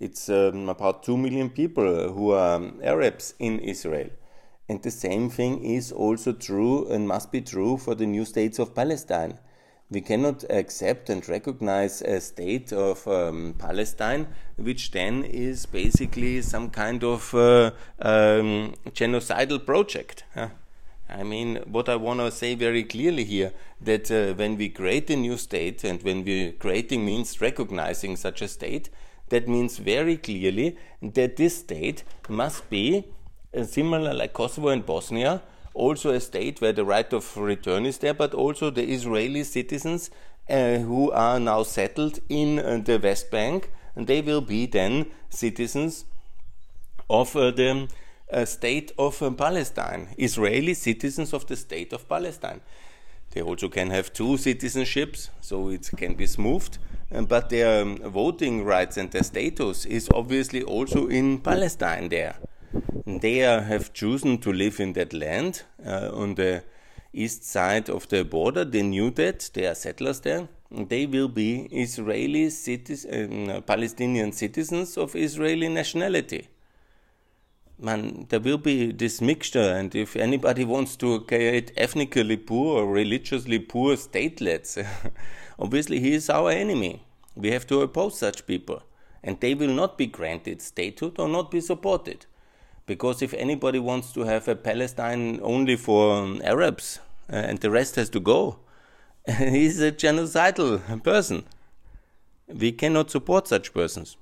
It's 0.00 0.28
um, 0.28 0.68
about 0.68 1.02
2 1.02 1.16
million 1.16 1.50
people 1.50 2.12
who 2.12 2.32
are 2.32 2.60
Arabs 2.82 3.34
in 3.38 3.60
Israel. 3.60 4.10
And 4.68 4.82
the 4.82 4.90
same 4.90 5.28
thing 5.30 5.62
is 5.64 5.92
also 5.92 6.32
true 6.32 6.88
and 6.88 7.06
must 7.06 7.30
be 7.30 7.40
true 7.40 7.76
for 7.76 7.94
the 7.94 8.06
new 8.06 8.24
states 8.24 8.58
of 8.58 8.74
Palestine. 8.74 9.38
We 9.90 10.00
cannot 10.00 10.44
accept 10.50 11.10
and 11.10 11.28
recognize 11.28 12.00
a 12.00 12.20
state 12.20 12.72
of 12.72 13.06
um, 13.06 13.54
Palestine, 13.58 14.28
which 14.56 14.90
then 14.90 15.24
is 15.24 15.66
basically 15.66 16.40
some 16.40 16.70
kind 16.70 17.04
of 17.04 17.34
uh, 17.34 17.70
um, 18.00 18.74
genocidal 18.90 19.64
project. 19.64 20.24
I 21.08 21.22
mean, 21.22 21.56
what 21.66 21.88
I 21.88 21.96
want 21.96 22.20
to 22.20 22.30
say 22.30 22.54
very 22.54 22.82
clearly 22.82 23.24
here 23.24 23.52
that 23.82 24.10
uh, 24.10 24.32
when 24.34 24.56
we 24.56 24.70
create 24.70 25.10
a 25.10 25.16
new 25.16 25.36
state 25.36 25.84
and 25.84 26.02
when 26.02 26.24
we 26.24 26.52
creating 26.52 27.04
means 27.04 27.40
recognizing 27.42 28.16
such 28.16 28.40
a 28.40 28.48
state, 28.48 28.88
that 29.34 29.48
means 29.48 29.78
very 29.78 30.16
clearly 30.16 30.76
that 31.02 31.36
this 31.36 31.58
state 31.58 32.04
must 32.28 32.70
be 32.70 33.04
uh, 33.52 33.64
similar 33.64 34.14
like 34.14 34.32
Kosovo 34.32 34.68
and 34.68 34.86
Bosnia, 34.86 35.42
also 35.74 36.10
a 36.10 36.20
state 36.20 36.60
where 36.60 36.72
the 36.72 36.84
right 36.84 37.12
of 37.12 37.36
return 37.36 37.84
is 37.84 37.98
there, 37.98 38.14
but 38.14 38.32
also 38.32 38.70
the 38.70 38.88
Israeli 38.88 39.42
citizens 39.42 40.10
uh, 40.48 40.76
who 40.78 41.10
are 41.10 41.40
now 41.40 41.64
settled 41.64 42.20
in 42.28 42.60
uh, 42.60 42.80
the 42.84 42.96
West 42.98 43.32
Bank, 43.32 43.72
and 43.96 44.06
they 44.06 44.20
will 44.20 44.40
be 44.40 44.66
then 44.66 45.06
citizens 45.30 46.04
of 47.10 47.34
uh, 47.34 47.50
the 47.50 47.88
uh, 48.32 48.44
state 48.44 48.92
of 48.96 49.20
uh, 49.20 49.30
Palestine, 49.30 50.14
Israeli 50.16 50.74
citizens 50.74 51.32
of 51.32 51.44
the 51.48 51.56
state 51.56 51.92
of 51.92 52.08
Palestine. 52.08 52.60
They 53.32 53.42
also 53.42 53.68
can 53.68 53.90
have 53.90 54.12
two 54.12 54.36
citizenships, 54.36 55.30
so 55.40 55.70
it 55.70 55.90
can 55.96 56.14
be 56.14 56.26
smoothed 56.26 56.78
but 57.22 57.48
their 57.50 57.82
um, 57.82 57.98
voting 57.98 58.64
rights 58.64 58.96
and 58.96 59.10
their 59.10 59.22
status 59.22 59.86
is 59.86 60.08
obviously 60.12 60.62
also 60.62 61.06
in 61.06 61.38
Palestine 61.38 62.08
there. 62.08 62.36
They 63.06 63.38
have 63.38 63.92
chosen 63.92 64.38
to 64.38 64.52
live 64.52 64.80
in 64.80 64.94
that 64.94 65.12
land 65.12 65.62
uh, 65.84 66.10
on 66.12 66.34
the 66.34 66.64
east 67.12 67.44
side 67.44 67.88
of 67.88 68.08
the 68.08 68.24
border. 68.24 68.64
They 68.64 68.82
knew 68.82 69.10
that. 69.12 69.50
They 69.54 69.66
are 69.66 69.74
settlers 69.74 70.20
there. 70.20 70.48
They 70.70 71.06
will 71.06 71.28
be 71.28 71.68
Israeli 71.70 72.50
citizens, 72.50 73.48
uh, 73.48 73.60
Palestinian 73.60 74.32
citizens 74.32 74.98
of 74.98 75.14
Israeli 75.14 75.68
nationality. 75.68 76.48
Man, 77.78 78.26
there 78.28 78.40
will 78.40 78.58
be 78.58 78.92
this 78.92 79.20
mixture, 79.20 79.74
and 79.74 79.94
if 79.94 80.16
anybody 80.16 80.64
wants 80.64 80.96
to 80.96 81.20
create 81.20 81.72
ethnically 81.76 82.36
poor 82.36 82.82
or 82.82 82.92
religiously 82.92 83.58
poor 83.58 83.96
statelets, 83.96 84.84
obviously 85.58 86.00
he 86.00 86.14
is 86.14 86.30
our 86.30 86.50
enemy. 86.50 87.03
We 87.36 87.50
have 87.50 87.66
to 87.68 87.82
oppose 87.82 88.18
such 88.18 88.46
people, 88.46 88.82
and 89.22 89.40
they 89.40 89.54
will 89.54 89.72
not 89.72 89.98
be 89.98 90.06
granted 90.06 90.62
statehood 90.62 91.18
or 91.18 91.28
not 91.28 91.50
be 91.50 91.60
supported. 91.60 92.26
Because 92.86 93.22
if 93.22 93.32
anybody 93.34 93.78
wants 93.78 94.12
to 94.12 94.24
have 94.24 94.46
a 94.46 94.54
Palestine 94.54 95.40
only 95.42 95.76
for 95.76 96.16
um, 96.16 96.40
Arabs 96.44 97.00
uh, 97.32 97.36
and 97.36 97.58
the 97.58 97.70
rest 97.70 97.96
has 97.96 98.10
to 98.10 98.20
go, 98.20 98.58
he's 99.26 99.80
a 99.80 99.90
genocidal 99.90 101.02
person. 101.02 101.44
We 102.46 102.72
cannot 102.72 103.10
support 103.10 103.48
such 103.48 103.72
persons. 103.72 104.16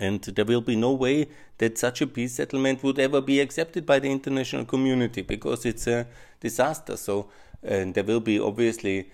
And 0.00 0.20
there 0.22 0.44
will 0.44 0.60
be 0.60 0.76
no 0.76 0.92
way 0.92 1.28
that 1.58 1.78
such 1.78 2.00
a 2.00 2.06
peace 2.06 2.34
settlement 2.34 2.82
would 2.82 2.98
ever 2.98 3.20
be 3.20 3.40
accepted 3.40 3.86
by 3.86 3.98
the 3.98 4.10
international 4.10 4.64
community 4.64 5.22
because 5.22 5.64
it's 5.64 5.86
a 5.86 6.06
disaster. 6.40 6.96
So 6.96 7.28
there 7.62 8.04
will 8.04 8.20
be 8.20 8.38
obviously 8.38 9.10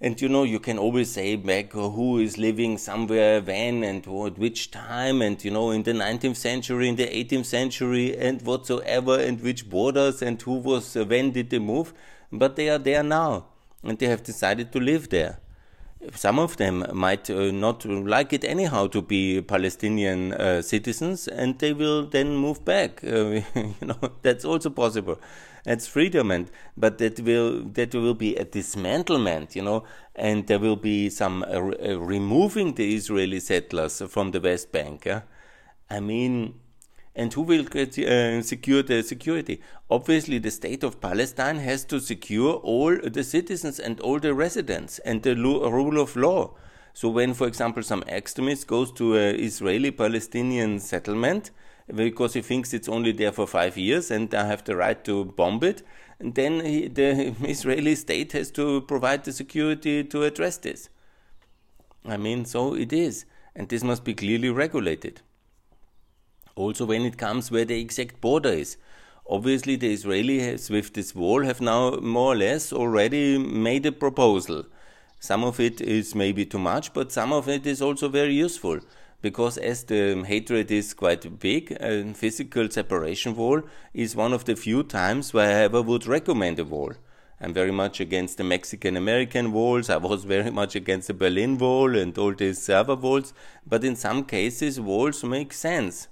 and 0.00 0.20
you 0.20 0.28
know 0.28 0.42
you 0.42 0.58
can 0.58 0.78
always 0.78 1.10
say 1.10 1.36
back 1.36 1.72
who 1.72 2.18
is 2.18 2.36
living 2.36 2.76
somewhere 2.76 3.40
when 3.40 3.84
and 3.84 4.04
what 4.06 4.36
which 4.38 4.70
time 4.70 5.22
and 5.22 5.44
you 5.44 5.50
know 5.50 5.70
in 5.70 5.84
the 5.84 5.92
19th 5.92 6.36
century 6.36 6.88
in 6.88 6.96
the 6.96 7.06
18th 7.06 7.46
century 7.46 8.16
and 8.16 8.42
whatsoever 8.42 9.18
and 9.18 9.40
which 9.40 9.68
borders 9.70 10.20
and 10.20 10.42
who 10.42 10.54
was 10.54 10.96
uh, 10.96 11.04
when 11.04 11.30
did 11.30 11.50
they 11.50 11.58
move. 11.58 11.94
But 12.32 12.56
they 12.56 12.68
are 12.68 12.78
there 12.78 13.04
now 13.04 13.46
and 13.84 13.98
they 13.98 14.06
have 14.06 14.24
decided 14.24 14.72
to 14.72 14.80
live 14.80 15.10
there 15.10 15.38
some 16.14 16.38
of 16.38 16.56
them 16.56 16.84
might 16.92 17.30
uh, 17.30 17.50
not 17.50 17.84
like 17.84 18.32
it 18.32 18.44
anyhow 18.44 18.86
to 18.88 19.02
be 19.02 19.40
Palestinian 19.42 20.32
uh, 20.32 20.62
citizens, 20.62 21.28
and 21.28 21.58
they 21.58 21.72
will 21.72 22.06
then 22.06 22.36
move 22.36 22.64
back. 22.64 23.02
Uh, 23.04 23.40
you 23.54 23.74
know, 23.82 23.98
that's 24.22 24.44
also 24.44 24.70
possible. 24.70 25.18
That's 25.64 25.86
freedom, 25.86 26.30
and 26.30 26.50
but 26.76 26.98
that 26.98 27.20
will 27.20 27.64
that 27.72 27.94
will 27.94 28.14
be 28.14 28.36
a 28.36 28.44
dismantlement. 28.44 29.54
You 29.56 29.62
know, 29.62 29.84
and 30.14 30.46
there 30.46 30.58
will 30.58 30.76
be 30.76 31.10
some 31.10 31.42
uh, 31.42 31.56
uh, 31.56 31.98
removing 31.98 32.74
the 32.74 32.94
Israeli 32.94 33.40
settlers 33.40 34.02
from 34.08 34.32
the 34.32 34.40
West 34.40 34.72
Bank. 34.72 35.06
Yeah? 35.06 35.22
I 35.90 36.00
mean, 36.00 36.60
and 37.16 37.32
who 37.32 37.42
will 37.42 37.66
uh, 37.74 38.42
secure 38.42 38.82
the 38.82 39.02
security? 39.02 39.60
Obviously, 39.88 40.38
the 40.38 40.50
state 40.50 40.82
of 40.82 41.00
Palestine 41.00 41.56
has 41.58 41.84
to 41.84 42.00
secure 42.00 42.54
all 42.54 42.96
the 42.96 43.22
citizens 43.22 43.78
and 43.78 44.00
all 44.00 44.18
the 44.18 44.34
residents 44.34 44.98
and 45.00 45.22
the 45.22 45.36
rule 45.36 46.00
of 46.00 46.16
law. 46.16 46.54
So, 46.92 47.08
when, 47.08 47.34
for 47.34 47.46
example, 47.46 47.82
some 47.82 48.02
extremist 48.04 48.66
goes 48.66 48.90
to 48.92 49.16
an 49.16 49.36
Israeli-Palestinian 49.36 50.80
settlement 50.80 51.50
because 51.94 52.34
he 52.34 52.40
thinks 52.40 52.72
it's 52.72 52.88
only 52.88 53.12
there 53.12 53.32
for 53.32 53.46
five 53.46 53.76
years 53.76 54.10
and 54.10 54.30
they 54.30 54.38
have 54.38 54.64
the 54.64 54.74
right 54.74 55.04
to 55.04 55.24
bomb 55.24 55.62
it, 55.62 55.82
then 56.18 56.64
he, 56.64 56.88
the 56.88 57.34
Israeli 57.44 57.94
state 57.94 58.32
has 58.32 58.50
to 58.52 58.80
provide 58.82 59.24
the 59.24 59.32
security 59.32 60.02
to 60.04 60.22
address 60.24 60.56
this. 60.58 60.88
I 62.04 62.16
mean, 62.16 62.44
so 62.44 62.74
it 62.74 62.92
is, 62.92 63.24
and 63.54 63.68
this 63.68 63.84
must 63.84 64.04
be 64.04 64.14
clearly 64.14 64.50
regulated 64.50 65.22
also 66.56 66.84
when 66.84 67.02
it 67.02 67.18
comes 67.18 67.50
where 67.50 67.64
the 67.64 67.80
exact 67.80 68.20
border 68.20 68.50
is. 68.50 68.76
Obviously, 69.28 69.76
the 69.76 69.94
Israelis 69.94 70.70
with 70.70 70.92
this 70.92 71.14
wall 71.14 71.42
have 71.44 71.60
now 71.60 71.92
more 71.96 72.32
or 72.32 72.36
less 72.36 72.72
already 72.72 73.38
made 73.38 73.86
a 73.86 73.92
proposal. 73.92 74.64
Some 75.20 75.44
of 75.44 75.58
it 75.58 75.80
is 75.80 76.14
maybe 76.14 76.44
too 76.44 76.58
much, 76.58 76.92
but 76.92 77.10
some 77.10 77.32
of 77.32 77.48
it 77.48 77.66
is 77.66 77.80
also 77.80 78.08
very 78.08 78.34
useful 78.34 78.80
because 79.24 79.56
as 79.56 79.84
the 79.84 80.22
hatred 80.26 80.70
is 80.70 80.92
quite 80.92 81.38
big, 81.38 81.72
a 81.80 82.12
physical 82.12 82.70
separation 82.70 83.34
wall 83.34 83.62
is 83.94 84.14
one 84.14 84.34
of 84.34 84.44
the 84.44 84.54
few 84.54 84.82
times 84.82 85.32
where 85.32 85.48
I 85.48 85.62
ever 85.62 85.80
would 85.80 86.06
recommend 86.06 86.58
a 86.58 86.64
wall. 86.64 86.92
I'm 87.40 87.54
very 87.54 87.72
much 87.72 88.00
against 88.00 88.36
the 88.36 88.44
Mexican 88.44 88.98
American 88.98 89.52
walls. 89.52 89.88
I 89.88 89.96
was 89.96 90.24
very 90.24 90.50
much 90.50 90.76
against 90.76 91.08
the 91.08 91.14
Berlin 91.14 91.56
Wall 91.56 91.96
and 91.96 92.16
all 92.18 92.34
these 92.34 92.62
server 92.62 92.94
walls. 92.94 93.32
But 93.66 93.82
in 93.82 93.96
some 93.96 94.24
cases, 94.24 94.78
walls 94.78 95.24
make 95.24 95.54
sense. 95.54 96.08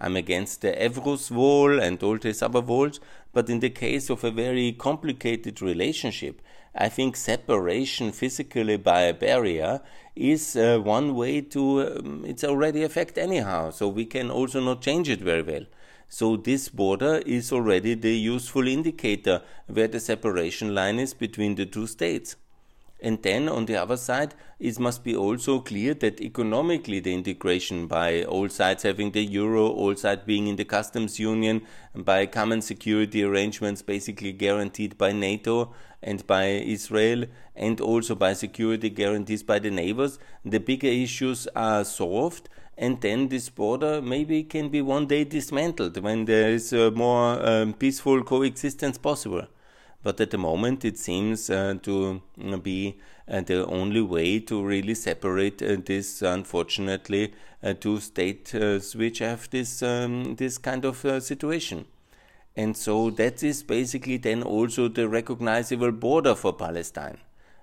I'm 0.00 0.16
against 0.16 0.62
the 0.62 0.72
Evros 0.72 1.30
wall 1.30 1.78
and 1.78 2.02
all 2.02 2.18
these 2.18 2.42
other 2.42 2.60
walls, 2.60 3.00
but 3.32 3.50
in 3.50 3.60
the 3.60 3.70
case 3.70 4.08
of 4.08 4.24
a 4.24 4.30
very 4.30 4.72
complicated 4.72 5.60
relationship, 5.60 6.40
I 6.74 6.88
think 6.88 7.16
separation 7.16 8.12
physically 8.12 8.76
by 8.76 9.02
a 9.02 9.14
barrier 9.14 9.80
is 10.16 10.56
uh, 10.56 10.78
one 10.78 11.14
way 11.14 11.40
to, 11.42 11.82
um, 11.82 12.24
it's 12.26 12.44
already 12.44 12.82
a 12.82 12.88
fact 12.88 13.18
anyhow, 13.18 13.70
so 13.70 13.88
we 13.88 14.06
can 14.06 14.30
also 14.30 14.60
not 14.60 14.80
change 14.80 15.08
it 15.08 15.20
very 15.20 15.42
well. 15.42 15.66
So 16.08 16.36
this 16.36 16.68
border 16.68 17.22
is 17.26 17.52
already 17.52 17.94
the 17.94 18.16
useful 18.16 18.66
indicator 18.66 19.42
where 19.66 19.88
the 19.88 20.00
separation 20.00 20.74
line 20.74 20.98
is 20.98 21.14
between 21.14 21.54
the 21.54 21.66
two 21.66 21.86
states. 21.86 22.36
And 23.02 23.22
then 23.22 23.48
on 23.48 23.64
the 23.64 23.76
other 23.76 23.96
side, 23.96 24.34
it 24.58 24.78
must 24.78 25.02
be 25.02 25.16
also 25.16 25.60
clear 25.60 25.94
that 25.94 26.20
economically 26.20 27.00
the 27.00 27.14
integration 27.14 27.86
by 27.86 28.24
all 28.24 28.48
sides 28.50 28.82
having 28.82 29.12
the 29.12 29.24
euro, 29.24 29.68
all 29.68 29.96
sides 29.96 30.22
being 30.26 30.48
in 30.48 30.56
the 30.56 30.64
customs 30.64 31.18
union, 31.18 31.62
by 31.94 32.26
common 32.26 32.60
security 32.60 33.24
arrangements 33.24 33.80
basically 33.80 34.32
guaranteed 34.32 34.98
by 34.98 35.12
NATO 35.12 35.72
and 36.02 36.26
by 36.26 36.44
Israel, 36.46 37.24
and 37.56 37.80
also 37.80 38.14
by 38.14 38.34
security 38.34 38.90
guarantees 38.90 39.42
by 39.42 39.58
the 39.58 39.70
neighbors, 39.70 40.18
the 40.44 40.60
bigger 40.60 40.88
issues 40.88 41.46
are 41.56 41.84
solved. 41.84 42.48
And 42.76 43.00
then 43.00 43.28
this 43.28 43.50
border 43.50 44.00
maybe 44.00 44.42
can 44.42 44.70
be 44.70 44.80
one 44.80 45.06
day 45.06 45.24
dismantled 45.24 45.98
when 45.98 46.24
there 46.24 46.50
is 46.50 46.72
a 46.72 46.90
more 46.90 47.46
um, 47.46 47.74
peaceful 47.74 48.22
coexistence 48.22 48.96
possible 48.96 49.46
but 50.02 50.20
at 50.20 50.30
the 50.30 50.38
moment 50.38 50.84
it 50.84 50.98
seems 50.98 51.50
uh, 51.50 51.74
to 51.82 52.22
be 52.62 52.98
uh, 53.28 53.40
the 53.42 53.66
only 53.66 54.00
way 54.00 54.40
to 54.40 54.64
really 54.64 54.94
separate 54.94 55.62
uh, 55.62 55.76
this, 55.84 56.22
unfortunately, 56.22 57.32
two 57.78 58.00
states 58.00 58.94
which 58.94 59.18
have 59.18 59.48
this 59.50 59.82
um, 59.82 60.34
this 60.36 60.56
kind 60.56 60.84
of 60.86 60.96
situation. 61.22 61.84
And 62.56 62.76
so 62.76 63.10
that 63.10 63.42
is 63.42 63.62
basically 63.62 64.16
then 64.16 64.42
also 64.42 64.88
the 64.88 65.08
recognizable 65.08 65.92
border 65.92 66.34
for 66.34 66.54
Palestine, 66.54 67.18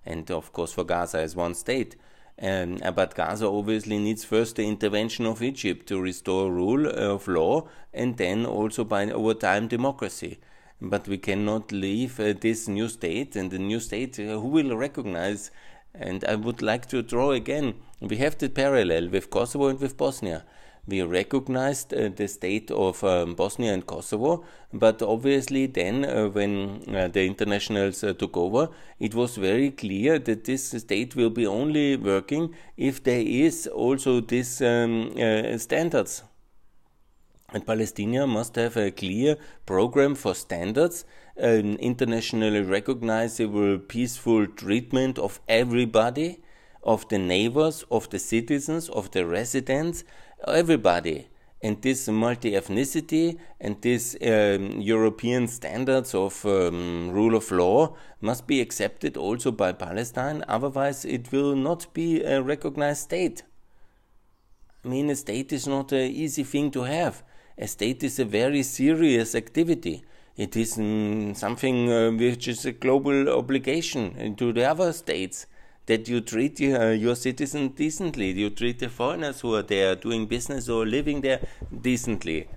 and 0.05 0.29
of 0.29 0.53
course 0.53 0.71
for 0.71 0.83
Gaza 0.83 1.19
as 1.19 1.35
one 1.35 1.55
state. 1.55 1.95
Um, 2.39 2.77
but 2.95 3.15
Gaza 3.15 3.47
obviously 3.47 3.97
needs 3.97 4.23
first 4.23 4.57
the 4.57 4.67
intervention 4.67 5.25
of 5.25 5.41
Egypt 5.41 5.87
to 5.87 5.99
restore 5.99 6.51
rule 6.51 6.87
of 6.87 7.27
law, 7.27 7.67
and 7.91 8.15
then 8.17 8.45
also 8.45 8.83
by 8.83 9.09
over 9.09 9.33
time 9.33 9.67
democracy 9.67 10.37
but 10.81 11.07
we 11.07 11.17
cannot 11.17 11.71
leave 11.71 12.19
uh, 12.19 12.33
this 12.39 12.67
new 12.67 12.87
state 12.87 13.35
and 13.35 13.51
the 13.51 13.59
new 13.59 13.79
state 13.79 14.19
uh, 14.19 14.39
who 14.39 14.47
will 14.47 14.75
recognize? 14.75 15.51
And 15.93 16.23
I 16.25 16.35
would 16.35 16.61
like 16.61 16.85
to 16.87 17.01
draw 17.01 17.31
again 17.31 17.75
we 17.99 18.17
have 18.17 18.37
the 18.37 18.49
parallel 18.49 19.09
with 19.09 19.29
Kosovo 19.29 19.67
and 19.67 19.79
with 19.79 19.97
Bosnia. 19.97 20.45
We 20.87 21.01
recognized 21.01 21.93
uh, 21.93 22.09
the 22.15 22.27
state 22.27 22.71
of 22.71 23.03
um, 23.03 23.33
Bosnia 23.33 23.73
and 23.73 23.85
Kosovo, 23.85 24.45
but 24.71 25.01
obviously 25.01 25.65
then 25.65 26.05
uh, 26.05 26.27
when 26.29 26.83
uh, 26.95 27.09
the 27.09 27.25
internationals 27.25 28.03
uh, 28.03 28.13
took 28.13 28.37
over, 28.37 28.69
it 28.99 29.13
was 29.13 29.35
very 29.35 29.71
clear 29.71 30.17
that 30.19 30.45
this 30.45 30.69
state 30.71 31.15
will 31.15 31.31
be 31.31 31.45
only 31.45 31.97
working 31.97 32.53
if 32.77 33.03
there 33.03 33.19
is 33.19 33.67
also 33.67 34.21
these 34.21 34.61
um, 34.61 35.11
standards 35.57 36.23
and 37.53 37.65
Palestinians 37.65 38.27
must 38.27 38.55
have 38.55 38.75
a 38.75 38.91
clear 38.91 39.37
program 39.65 40.15
for 40.15 40.35
standards, 40.35 41.05
an 41.37 41.77
internationally 41.77 42.61
recognizable 42.61 43.79
peaceful 43.79 44.47
treatment 44.47 45.17
of 45.17 45.39
everybody, 45.47 46.41
of 46.83 47.07
the 47.07 47.17
neighbors, 47.17 47.85
of 47.89 48.09
the 48.09 48.19
citizens, 48.19 48.89
of 48.89 49.11
the 49.11 49.25
residents, 49.25 50.03
everybody. 50.45 51.29
And 51.63 51.81
this 51.81 52.09
multi 52.09 52.51
ethnicity 52.51 53.39
and 53.61 53.81
these 53.81 54.17
um, 54.21 54.81
European 54.81 55.47
standards 55.47 56.13
of 56.13 56.45
um, 56.45 57.11
rule 57.11 57.33
of 57.33 57.49
law 57.49 57.95
must 58.19 58.45
be 58.45 58.59
accepted 58.59 59.15
also 59.15 59.51
by 59.53 59.71
Palestine, 59.71 60.43
otherwise, 60.49 61.05
it 61.05 61.31
will 61.31 61.55
not 61.55 61.93
be 61.93 62.21
a 62.23 62.41
recognized 62.41 63.03
state. 63.03 63.43
I 64.83 64.89
mean, 64.89 65.09
a 65.09 65.15
state 65.15 65.53
is 65.53 65.65
not 65.65 65.93
an 65.93 66.11
easy 66.11 66.43
thing 66.43 66.71
to 66.71 66.83
have 66.83 67.23
a 67.57 67.67
state 67.67 68.03
is 68.03 68.19
a 68.19 68.25
very 68.25 68.63
serious 68.63 69.35
activity. 69.35 70.03
It 70.35 70.55
is 70.55 70.77
mm, 70.77 71.35
something 71.35 71.91
uh, 71.91 72.11
which 72.11 72.47
is 72.47 72.65
a 72.65 72.71
global 72.71 73.29
obligation 73.29 74.35
to 74.35 74.53
the 74.53 74.69
other 74.69 74.93
states 74.93 75.47
that 75.87 76.07
you 76.07 76.21
treat 76.21 76.61
uh, 76.61 76.89
your 76.89 77.15
citizens 77.15 77.71
decently. 77.75 78.31
You 78.31 78.49
treat 78.49 78.79
the 78.79 78.89
foreigners 78.89 79.41
who 79.41 79.55
are 79.55 79.63
there 79.63 79.95
doing 79.95 80.27
business 80.27 80.69
or 80.69 80.85
living 80.85 81.21
there 81.21 81.47
decently. 81.81 82.47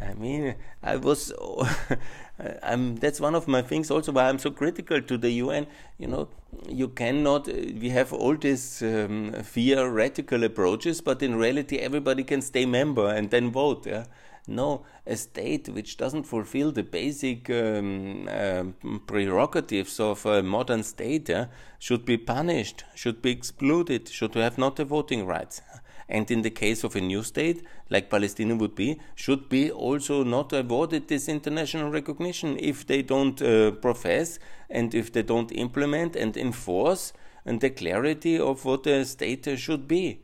I 0.00 0.14
mean, 0.14 0.54
I 0.82 0.96
was. 0.96 1.32
I'm, 2.62 2.96
that's 2.96 3.20
one 3.20 3.34
of 3.34 3.46
my 3.46 3.60
things 3.60 3.90
also 3.90 4.12
why 4.12 4.28
I'm 4.28 4.38
so 4.38 4.50
critical 4.50 5.02
to 5.02 5.18
the 5.18 5.30
UN. 5.30 5.66
You 5.98 6.08
know, 6.08 6.28
you 6.68 6.88
cannot, 6.88 7.46
we 7.46 7.90
have 7.90 8.14
all 8.14 8.34
these 8.34 8.82
um, 8.82 9.34
theoretical 9.42 10.42
approaches, 10.44 11.02
but 11.02 11.22
in 11.22 11.34
reality, 11.36 11.76
everybody 11.76 12.24
can 12.24 12.40
stay 12.40 12.64
member 12.64 13.08
and 13.08 13.30
then 13.30 13.50
vote. 13.50 13.86
Yeah? 13.86 14.04
No, 14.46 14.84
a 15.06 15.16
state 15.16 15.68
which 15.68 15.96
doesn't 15.96 16.24
fulfill 16.24 16.72
the 16.72 16.82
basic 16.82 17.48
um, 17.50 18.28
uh, 18.28 18.64
prerogatives 19.06 20.00
of 20.00 20.26
a 20.26 20.42
modern 20.42 20.82
state 20.82 21.30
should 21.78 22.04
be 22.04 22.16
punished, 22.16 22.84
should 22.94 23.22
be 23.22 23.30
excluded, 23.30 24.08
should 24.08 24.34
have 24.34 24.58
not 24.58 24.76
the 24.76 24.84
voting 24.84 25.26
rights. 25.26 25.62
And 26.08 26.28
in 26.30 26.42
the 26.42 26.50
case 26.50 26.82
of 26.82 26.96
a 26.96 27.00
new 27.00 27.22
state, 27.22 27.62
like 27.88 28.10
Palestine 28.10 28.58
would 28.58 28.74
be, 28.74 29.00
should 29.14 29.48
be 29.48 29.70
also 29.70 30.24
not 30.24 30.52
awarded 30.52 31.06
this 31.06 31.28
international 31.28 31.90
recognition 31.90 32.56
if 32.58 32.84
they 32.86 33.02
don't 33.02 33.40
uh, 33.40 33.70
profess 33.72 34.40
and 34.68 34.92
if 34.92 35.12
they 35.12 35.22
don't 35.22 35.52
implement 35.52 36.16
and 36.16 36.36
enforce 36.36 37.12
and 37.44 37.60
the 37.60 37.70
clarity 37.70 38.38
of 38.38 38.64
what 38.64 38.86
a 38.86 39.04
state 39.04 39.46
should 39.58 39.86
be. 39.86 40.20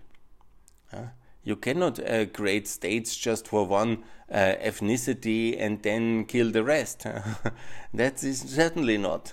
You 1.47 1.55
cannot 1.55 2.01
uh, 2.01 2.27
create 2.27 2.67
states 2.67 3.17
just 3.17 3.47
for 3.47 3.65
one 3.65 4.03
uh, 4.29 4.57
ethnicity 4.61 5.57
and 5.57 5.81
then 5.81 6.25
kill 6.25 6.51
the 6.51 6.65
rest. 6.65 7.07
that 7.95 8.25
is 8.25 8.41
certainly 8.41 8.99
not 8.99 9.33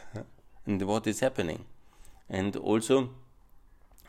and 0.67 0.80
what 0.84 1.08
is 1.08 1.21
happening. 1.21 1.65
And 2.30 2.56
also, 2.56 3.10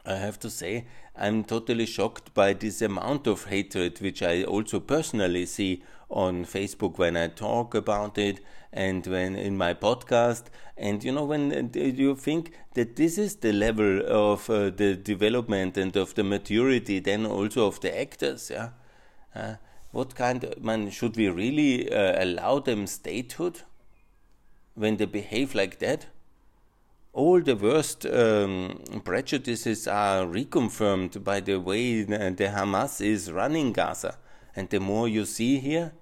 I 0.04 0.16
have 0.16 0.38
to 0.40 0.50
say, 0.50 0.84
I'm 1.16 1.44
totally 1.44 1.86
shocked 1.86 2.34
by 2.34 2.54
this 2.54 2.82
amount 2.82 3.28
of 3.28 3.44
hatred, 3.44 4.00
which 4.00 4.22
I 4.22 4.42
also 4.42 4.80
personally 4.80 5.46
see 5.46 5.82
on 6.10 6.44
Facebook 6.44 6.98
when 6.98 7.16
I 7.16 7.28
talk 7.28 7.74
about 7.74 8.18
it 8.18 8.40
and 8.72 9.06
when 9.06 9.36
in 9.36 9.56
my 9.56 9.74
podcast. 9.74 10.46
And 10.76 11.04
you 11.04 11.12
know, 11.12 11.24
when 11.24 11.70
you 11.72 12.16
think 12.16 12.52
that 12.74 12.96
this 12.96 13.16
is 13.16 13.36
the 13.36 13.52
level 13.52 14.02
of 14.06 14.50
uh, 14.50 14.70
the 14.70 14.96
development 14.96 15.76
and 15.76 15.96
of 15.96 16.14
the 16.14 16.24
maturity, 16.24 16.98
then 16.98 17.26
also 17.26 17.68
of 17.68 17.80
the 17.80 17.96
actors, 17.96 18.50
yeah. 18.50 18.70
Uh, 19.34 19.54
what 19.92 20.16
kind 20.16 20.42
of 20.42 20.62
man 20.62 20.90
should 20.90 21.16
we 21.16 21.28
really 21.28 21.90
uh, 21.92 22.20
allow 22.22 22.58
them 22.58 22.86
statehood 22.88 23.60
when 24.74 24.96
they 24.96 25.04
behave 25.04 25.54
like 25.54 25.78
that? 25.78 26.06
All 27.14 27.40
the 27.40 27.54
worst 27.54 28.04
um, 28.06 28.82
prejudices 29.04 29.86
are 29.86 30.26
reconfirmed 30.26 31.22
by 31.22 31.38
the 31.38 31.60
way 31.60 32.02
the 32.02 32.50
Hamas 32.52 33.00
is 33.00 33.30
running 33.30 33.72
Gaza. 33.72 34.18
And 34.56 34.68
the 34.68 34.80
more 34.80 35.06
you 35.06 35.24
see 35.24 35.60
here, 35.60 35.92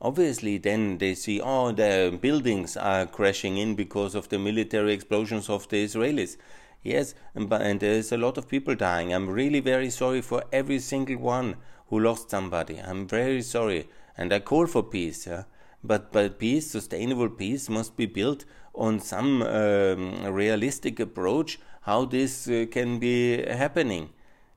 obviously 0.00 0.58
then 0.58 0.98
they 0.98 1.14
see, 1.14 1.40
oh, 1.40 1.70
the 1.70 2.18
buildings 2.20 2.76
are 2.76 3.06
crashing 3.06 3.58
in 3.58 3.76
because 3.76 4.16
of 4.16 4.28
the 4.28 4.40
military 4.40 4.92
explosions 4.92 5.48
of 5.48 5.68
the 5.68 5.84
Israelis. 5.84 6.36
Yes, 6.82 7.14
and, 7.34 7.52
and 7.52 7.78
there's 7.78 8.10
a 8.10 8.16
lot 8.16 8.36
of 8.36 8.48
people 8.48 8.74
dying. 8.74 9.14
I'm 9.14 9.30
really 9.30 9.60
very 9.60 9.90
sorry 9.90 10.20
for 10.20 10.42
every 10.52 10.80
single 10.80 11.18
one 11.18 11.56
who 11.88 12.00
lost 12.00 12.30
somebody. 12.30 12.78
I'm 12.78 13.06
very 13.06 13.42
sorry. 13.42 13.88
And 14.16 14.32
I 14.32 14.40
call 14.40 14.66
for 14.66 14.82
peace. 14.82 15.26
Yeah? 15.28 15.44
But, 15.84 16.12
but 16.12 16.38
peace, 16.38 16.70
sustainable 16.70 17.28
peace, 17.28 17.68
must 17.68 17.96
be 17.96 18.06
built 18.06 18.44
on 18.74 19.00
some 19.00 19.42
um, 19.42 20.24
realistic 20.32 21.00
approach 21.00 21.58
how 21.82 22.04
this 22.04 22.48
uh, 22.48 22.66
can 22.70 22.98
be 22.98 23.42
happening. 23.42 24.10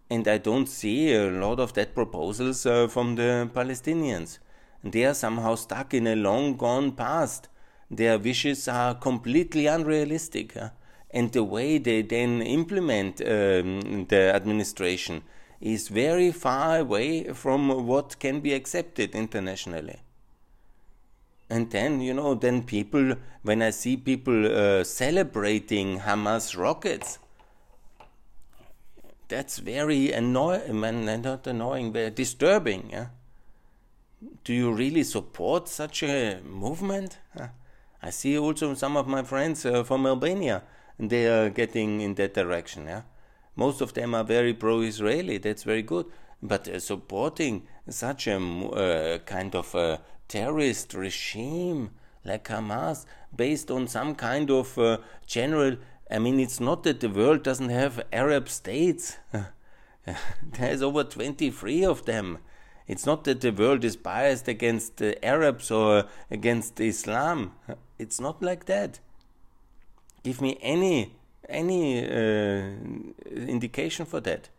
And 0.10 0.28
I 0.28 0.38
don't 0.38 0.68
see 0.68 1.14
a 1.14 1.30
lot 1.32 1.60
of 1.60 1.74
that 1.74 1.96
proposals 1.96 2.66
uh, 2.66 2.88
from 2.88 3.16
the 3.16 3.50
Palestinians. 3.54 4.40
They 4.84 5.06
are 5.06 5.14
somehow 5.14 5.56
stuck 5.56 5.94
in 5.94 6.08
a 6.08 6.16
long 6.16 6.58
gone 6.58 6.92
past. 6.92 7.48
Their 7.90 8.20
wishes 8.20 8.68
are 8.68 8.96
completely 8.96 9.68
unrealistic. 9.68 10.58
Uh, 10.58 10.70
and 11.12 11.32
the 11.32 11.44
way 11.44 11.78
they 11.78 12.02
then 12.02 12.42
implement 12.42 13.22
um, 13.22 14.06
the 14.10 14.32
administration 14.36 15.24
is 15.62 15.88
very 15.88 16.32
far 16.32 16.80
away 16.80 17.32
from 17.34 17.88
what 17.88 18.20
can 18.20 18.42
be 18.42 18.54
accepted 18.54 19.16
internationally 19.16 20.02
and 21.54 21.70
then 21.72 22.02
you 22.02 22.14
know 22.20 22.34
then 22.46 22.64
people 22.64 23.16
when 23.44 23.62
i 23.62 23.70
see 23.70 23.96
people 24.12 24.40
uh, 24.46 24.84
celebrating 24.84 26.00
hamas 26.06 26.58
rockets 26.58 27.20
that's 29.28 29.58
very 29.74 30.12
annoying 30.12 30.82
not 31.22 31.48
annoying 31.48 31.92
but 31.92 32.16
disturbing 32.16 32.90
yeah? 32.92 33.08
do 34.44 34.54
you 34.54 34.72
really 34.72 35.04
support 35.04 35.68
such 35.68 36.04
a 36.04 36.40
movement? 36.44 37.18
I 38.02 38.10
see 38.10 38.38
also 38.38 38.74
some 38.74 38.98
of 38.98 39.08
my 39.08 39.24
friends 39.24 39.66
uh, 39.66 39.84
from 39.84 40.06
albania 40.06 40.64
and 40.98 41.10
they 41.10 41.28
are 41.28 41.50
getting 41.50 42.02
in 42.02 42.16
that 42.16 42.34
direction 42.34 42.86
yeah? 42.86 43.04
Most 43.56 43.82
of 43.82 43.94
them 43.94 44.14
are 44.16 44.24
very 44.24 44.54
pro-israeli 44.54 45.38
that's 45.38 45.64
very 45.64 45.82
good. 45.82 46.06
But 46.42 46.68
uh, 46.68 46.80
supporting 46.80 47.68
such 47.90 48.28
a 48.28 48.38
uh, 48.38 49.18
kind 49.20 49.56
of 49.56 49.76
uh, 49.76 49.98
terrorist 50.28 50.94
regime 50.94 51.92
like 52.26 52.48
Hamas 52.48 53.06
based 53.36 53.70
on 53.70 53.88
some 53.88 54.16
kind 54.16 54.50
of 54.50 54.78
uh, 54.78 54.98
general. 55.26 55.78
I 56.10 56.20
mean, 56.20 56.40
it's 56.40 56.60
not 56.60 56.84
that 56.84 57.00
the 57.00 57.10
world 57.10 57.44
doesn't 57.44 57.70
have 57.70 58.04
Arab 58.12 58.48
states. 58.50 59.18
There's 60.54 60.82
over 60.82 61.04
23 61.04 61.86
of 61.86 62.06
them. 62.06 62.40
It's 62.88 63.06
not 63.06 63.24
that 63.24 63.42
the 63.42 63.52
world 63.52 63.84
is 63.84 63.96
biased 63.96 64.48
against 64.48 64.98
the 64.98 65.24
Arabs 65.24 65.72
or 65.72 66.06
against 66.30 66.80
Islam. 66.80 67.54
It's 67.98 68.20
not 68.20 68.42
like 68.42 68.66
that. 68.66 69.00
Give 70.24 70.42
me 70.42 70.58
any 70.62 71.16
any 71.50 72.06
uh, 72.06 72.72
indication 73.30 74.06
for 74.06 74.22
that 74.22 74.50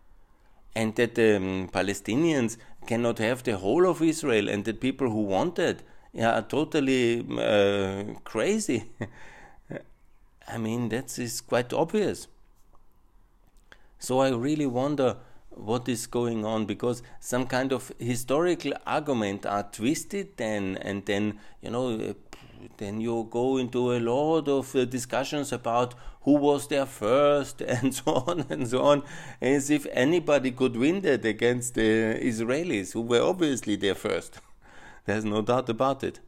and 0.74 0.94
that 0.96 1.14
the 1.14 1.36
um, 1.36 1.68
Palestinians 1.72 2.56
cannot 2.86 3.18
have 3.18 3.42
the 3.42 3.56
whole 3.56 3.86
of 3.88 4.02
Israel, 4.02 4.48
and 4.48 4.64
the 4.64 4.74
people 4.74 5.10
who 5.10 5.22
want 5.22 5.58
it 5.58 5.82
are 6.20 6.42
totally 6.42 7.26
uh, 7.38 8.14
crazy. 8.24 8.84
I 10.48 10.58
mean, 10.58 10.88
that 10.90 11.18
is 11.18 11.40
quite 11.40 11.72
obvious. 11.72 12.28
So 13.98 14.20
I 14.20 14.30
really 14.30 14.66
wonder 14.66 15.16
what 15.50 15.88
is 15.88 16.06
going 16.06 16.44
on 16.44 16.66
because 16.66 17.02
some 17.20 17.46
kind 17.46 17.72
of 17.72 17.92
historical 17.98 18.72
argument 18.86 19.46
are 19.46 19.62
twisted 19.62 20.36
then 20.36 20.76
and 20.82 21.06
then 21.06 21.38
you 21.62 21.70
know 21.70 22.14
then 22.76 23.00
you 23.00 23.28
go 23.30 23.56
into 23.56 23.92
a 23.92 24.00
lot 24.00 24.48
of 24.48 24.74
uh, 24.74 24.84
discussions 24.84 25.52
about 25.52 25.94
who 26.22 26.32
was 26.32 26.68
there 26.68 26.86
first 26.86 27.60
and 27.74 27.94
so 27.94 28.12
on 28.26 28.46
and 28.48 28.68
so 28.68 28.82
on, 28.82 29.02
as 29.40 29.70
if 29.70 29.86
anybody 29.92 30.50
could 30.50 30.76
win 30.76 31.00
that 31.02 31.24
against 31.24 31.74
the 31.74 32.18
Israelis, 32.20 32.92
who 32.92 33.02
were 33.02 33.22
obviously 33.22 33.76
there 33.76 33.94
first. 33.94 34.40
There's 35.06 35.24
no 35.24 35.42
doubt 35.42 35.68
about 35.68 36.02
it. 36.02 36.20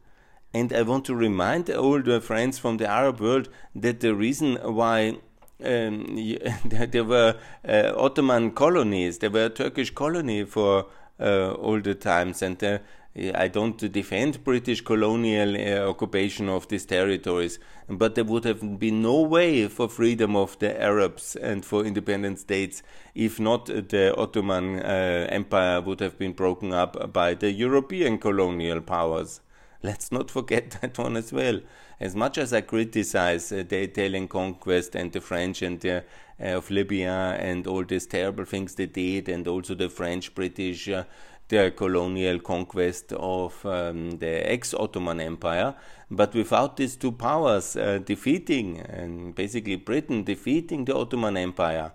And 0.53 0.71
I 0.71 0.81
want 0.83 1.05
to 1.05 1.15
remind 1.15 1.69
all 1.69 2.01
the 2.01 2.21
friends 2.21 2.57
from 2.57 2.77
the 2.77 2.87
Arab 2.87 3.19
world 3.19 3.49
that 3.75 3.99
the 3.99 4.15
reason 4.15 4.55
why 4.55 5.17
um, 5.63 6.15
there 6.65 7.03
were 7.03 7.35
uh, 7.67 7.93
Ottoman 7.95 8.51
colonies, 8.51 9.19
there 9.19 9.29
were 9.29 9.45
a 9.45 9.49
Turkish 9.49 9.91
colony 9.91 10.45
for 10.45 10.87
uh, 11.19 11.51
all 11.51 11.81
the 11.81 11.95
times, 11.95 12.41
and 12.41 12.63
uh, 12.63 12.79
I 13.17 13.47
don't 13.47 13.77
defend 13.91 14.43
British 14.43 14.81
colonial 14.81 15.55
uh, 15.55 15.89
occupation 15.89 16.49
of 16.49 16.67
these 16.67 16.85
territories, 16.85 17.57
but 17.89 18.13
there 18.13 18.23
would 18.23 18.43
have 18.43 18.79
been 18.79 19.01
no 19.01 19.21
way 19.21 19.67
for 19.67 19.89
freedom 19.89 20.35
of 20.35 20.59
the 20.59 20.79
Arabs 20.79 21.35
and 21.35 21.65
for 21.65 21.83
independent 21.83 22.37
states 22.37 22.83
if 23.15 23.39
not 23.39 23.65
the 23.65 24.13
Ottoman 24.15 24.79
uh, 24.79 25.27
Empire 25.29 25.81
would 25.81 25.99
have 25.99 26.19
been 26.19 26.33
broken 26.33 26.71
up 26.73 27.11
by 27.11 27.33
the 27.33 27.51
European 27.51 28.19
colonial 28.19 28.81
powers. 28.81 29.41
Let's 29.81 30.11
not 30.11 30.29
forget 30.29 30.71
that 30.81 30.97
one 30.97 31.17
as 31.17 31.33
well. 31.33 31.61
As 31.99 32.15
much 32.15 32.37
as 32.37 32.53
I 32.53 32.61
criticize 32.61 33.51
uh, 33.51 33.63
the 33.67 33.81
Italian 33.81 34.27
conquest 34.27 34.95
and 34.95 35.11
the 35.11 35.21
French 35.21 35.63
and 35.63 35.79
the, 35.79 36.03
uh, 36.39 36.57
of 36.57 36.69
Libya 36.69 37.35
and 37.39 37.65
all 37.65 37.83
these 37.83 38.05
terrible 38.05 38.45
things 38.45 38.75
they 38.75 38.85
did, 38.85 39.27
and 39.29 39.47
also 39.47 39.73
the 39.73 39.89
French 39.89 40.35
British 40.35 40.87
uh, 40.89 41.05
the 41.49 41.71
colonial 41.75 42.39
conquest 42.39 43.13
of 43.13 43.65
um, 43.65 44.11
the 44.17 44.51
ex-Ottoman 44.51 45.21
Empire. 45.21 45.75
But 46.09 46.33
without 46.33 46.77
these 46.77 46.95
two 46.95 47.11
powers 47.11 47.75
uh, 47.75 47.99
defeating, 47.99 48.79
and 48.79 49.35
basically 49.35 49.75
Britain 49.75 50.23
defeating 50.23 50.85
the 50.85 50.95
Ottoman 50.95 51.37
Empire, 51.37 51.91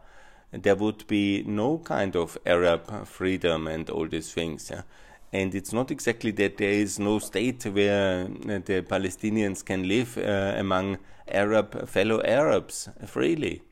there 0.53 0.77
would 0.77 1.07
be 1.07 1.43
no 1.47 1.79
kind 1.79 2.15
of 2.17 2.37
Arab 2.45 3.07
freedom 3.07 3.67
and 3.67 3.89
all 3.91 4.07
these 4.07 4.33
things. 4.33 4.71
Yeah? 4.71 4.83
And 5.33 5.55
it's 5.55 5.73
not 5.73 5.91
exactly 5.91 6.31
that 6.33 6.59
there 6.59 6.73
is 6.73 6.99
no 6.99 7.19
state 7.19 7.65
where 7.65 8.25
uh, 8.25 8.61
the 8.65 8.85
Palestinians 8.87 9.65
can 9.65 9.89
live 9.89 10.19
uh, 10.19 10.55
among 10.59 10.99
Arab 11.27 11.89
fellow 11.89 12.23
Arabs 12.23 12.89
freely. 13.07 13.63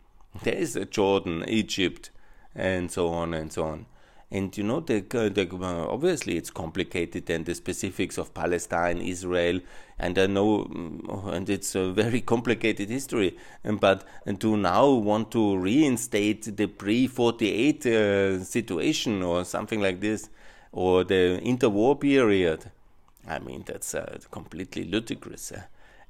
There 0.43 0.55
is 0.55 0.79
Jordan, 0.91 1.45
Egypt, 1.49 2.11
and 2.55 2.91
so 2.91 3.09
on 3.09 3.35
and 3.35 3.53
so 3.53 3.65
on. 3.65 3.87
And 4.33 4.57
you 4.57 4.63
know, 4.63 4.79
the, 4.79 5.01
the, 5.01 5.49
obviously 5.89 6.37
it's 6.37 6.51
complicated 6.51 7.29
and 7.31 7.45
the 7.45 7.55
specifics 7.55 8.17
of 8.17 8.33
Palestine, 8.33 8.99
Israel, 8.99 9.61
and 9.99 10.17
I 10.19 10.27
know, 10.27 10.65
mm, 10.65 11.33
and 11.33 11.51
it's 11.51 11.75
a 11.75 11.91
very 11.91 12.21
complicated 12.35 12.91
history. 12.91 13.37
But 13.65 14.05
to 14.39 14.57
now 14.57 14.89
want 14.91 15.33
to 15.33 15.59
reinstate 15.59 16.57
the 16.57 16.67
pre-48 16.67 17.87
uh, 17.87 18.45
situation 18.45 19.23
or 19.25 19.45
something 19.45 19.81
like 19.81 20.01
this, 20.01 20.31
or 20.71 21.03
the 21.03 21.41
interwar 21.45 22.01
period, 22.01 22.71
I 23.27 23.41
mean 23.41 23.65
that's 23.67 23.95
uh, 23.95 24.19
completely 24.31 24.85
ludicrous, 24.85 25.51
uh, 25.51 25.63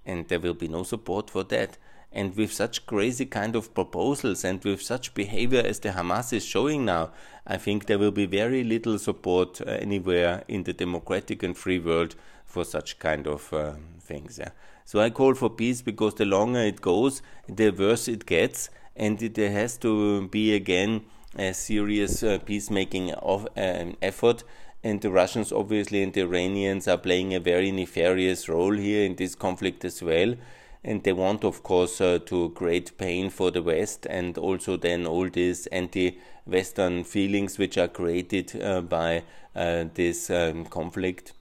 and 0.05 0.29
there 0.29 0.41
will 0.41 0.55
be 0.55 0.69
no 0.69 0.83
support 0.83 1.31
for 1.31 1.45
that. 1.45 1.79
And 2.13 2.37
with 2.37 2.53
such 2.53 2.87
crazy 2.87 3.27
kind 3.27 3.55
of 3.55 3.73
proposals 3.73 4.45
and 4.45 4.63
with 4.65 4.83
such 4.83 5.15
behavior 5.15 5.63
as 5.65 5.79
the 5.79 5.91
Hamas 5.91 6.33
is 6.33 6.45
showing 6.45 6.85
now, 6.85 7.11
I 7.47 7.57
think 7.57 7.87
there 7.87 7.99
will 7.99 8.11
be 8.11 8.27
very 8.27 8.65
little 8.65 8.99
support 8.99 9.61
uh, 9.61 9.71
anywhere 9.71 10.43
in 10.49 10.65
the 10.65 10.73
democratic 10.73 11.43
and 11.43 11.57
free 11.57 11.79
world 11.79 12.17
for 12.45 12.65
such 12.65 12.99
kind 12.99 13.27
of 13.27 13.53
uh, 13.53 13.75
things. 14.01 14.39
Yeah. 14.39 14.51
So 14.85 15.01
I 15.01 15.11
call 15.11 15.35
for 15.35 15.51
peace 15.51 15.83
because 15.83 16.15
the 16.15 16.25
longer 16.25 16.61
it 16.61 16.81
goes, 16.81 17.23
the 17.49 17.71
worse 17.71 18.09
it 18.09 18.27
gets, 18.27 18.71
and 18.97 19.23
it 19.23 19.37
has 19.37 19.79
to 19.79 20.27
be 20.29 20.53
again 20.55 21.03
a 21.39 21.55
serious 21.55 22.25
uh, 22.25 22.39
peacemaking 22.45 23.13
of, 23.13 23.47
um, 23.57 23.97
effort. 24.03 24.43
And 24.83 25.01
the 25.01 25.11
Russians, 25.11 25.53
obviously, 25.53 26.03
and 26.03 26.13
the 26.13 26.23
Iranians 26.23 26.89
are 26.89 26.99
playing 26.99 27.35
a 27.35 27.41
very 27.41 27.71
nefarious 27.71 28.49
role 28.49 28.77
here 28.77 29.05
in 29.05 29.15
this 29.15 29.35
conflict 29.35 29.85
as 29.85 30.03
well. 30.03 30.35
And 30.83 31.03
they 31.03 31.13
want, 31.13 31.45
of 31.45 31.63
course, 31.63 32.01
uh, 32.01 32.21
to 32.27 32.51
create 32.51 32.97
pain 32.97 33.29
for 33.29 33.51
the 33.51 33.63
West 33.63 34.07
and 34.09 34.39
also 34.39 34.77
then 34.77 35.07
all 35.07 35.29
these 35.29 35.67
anti 35.67 36.19
Western 36.47 37.05
feelings 37.05 37.59
which 37.59 37.77
are 37.77 37.89
created 37.89 38.61
uh, 38.63 38.81
by 38.81 39.25
uh, 39.55 39.85
this 39.95 40.31
um, 40.31 40.65
conflict. 40.65 41.33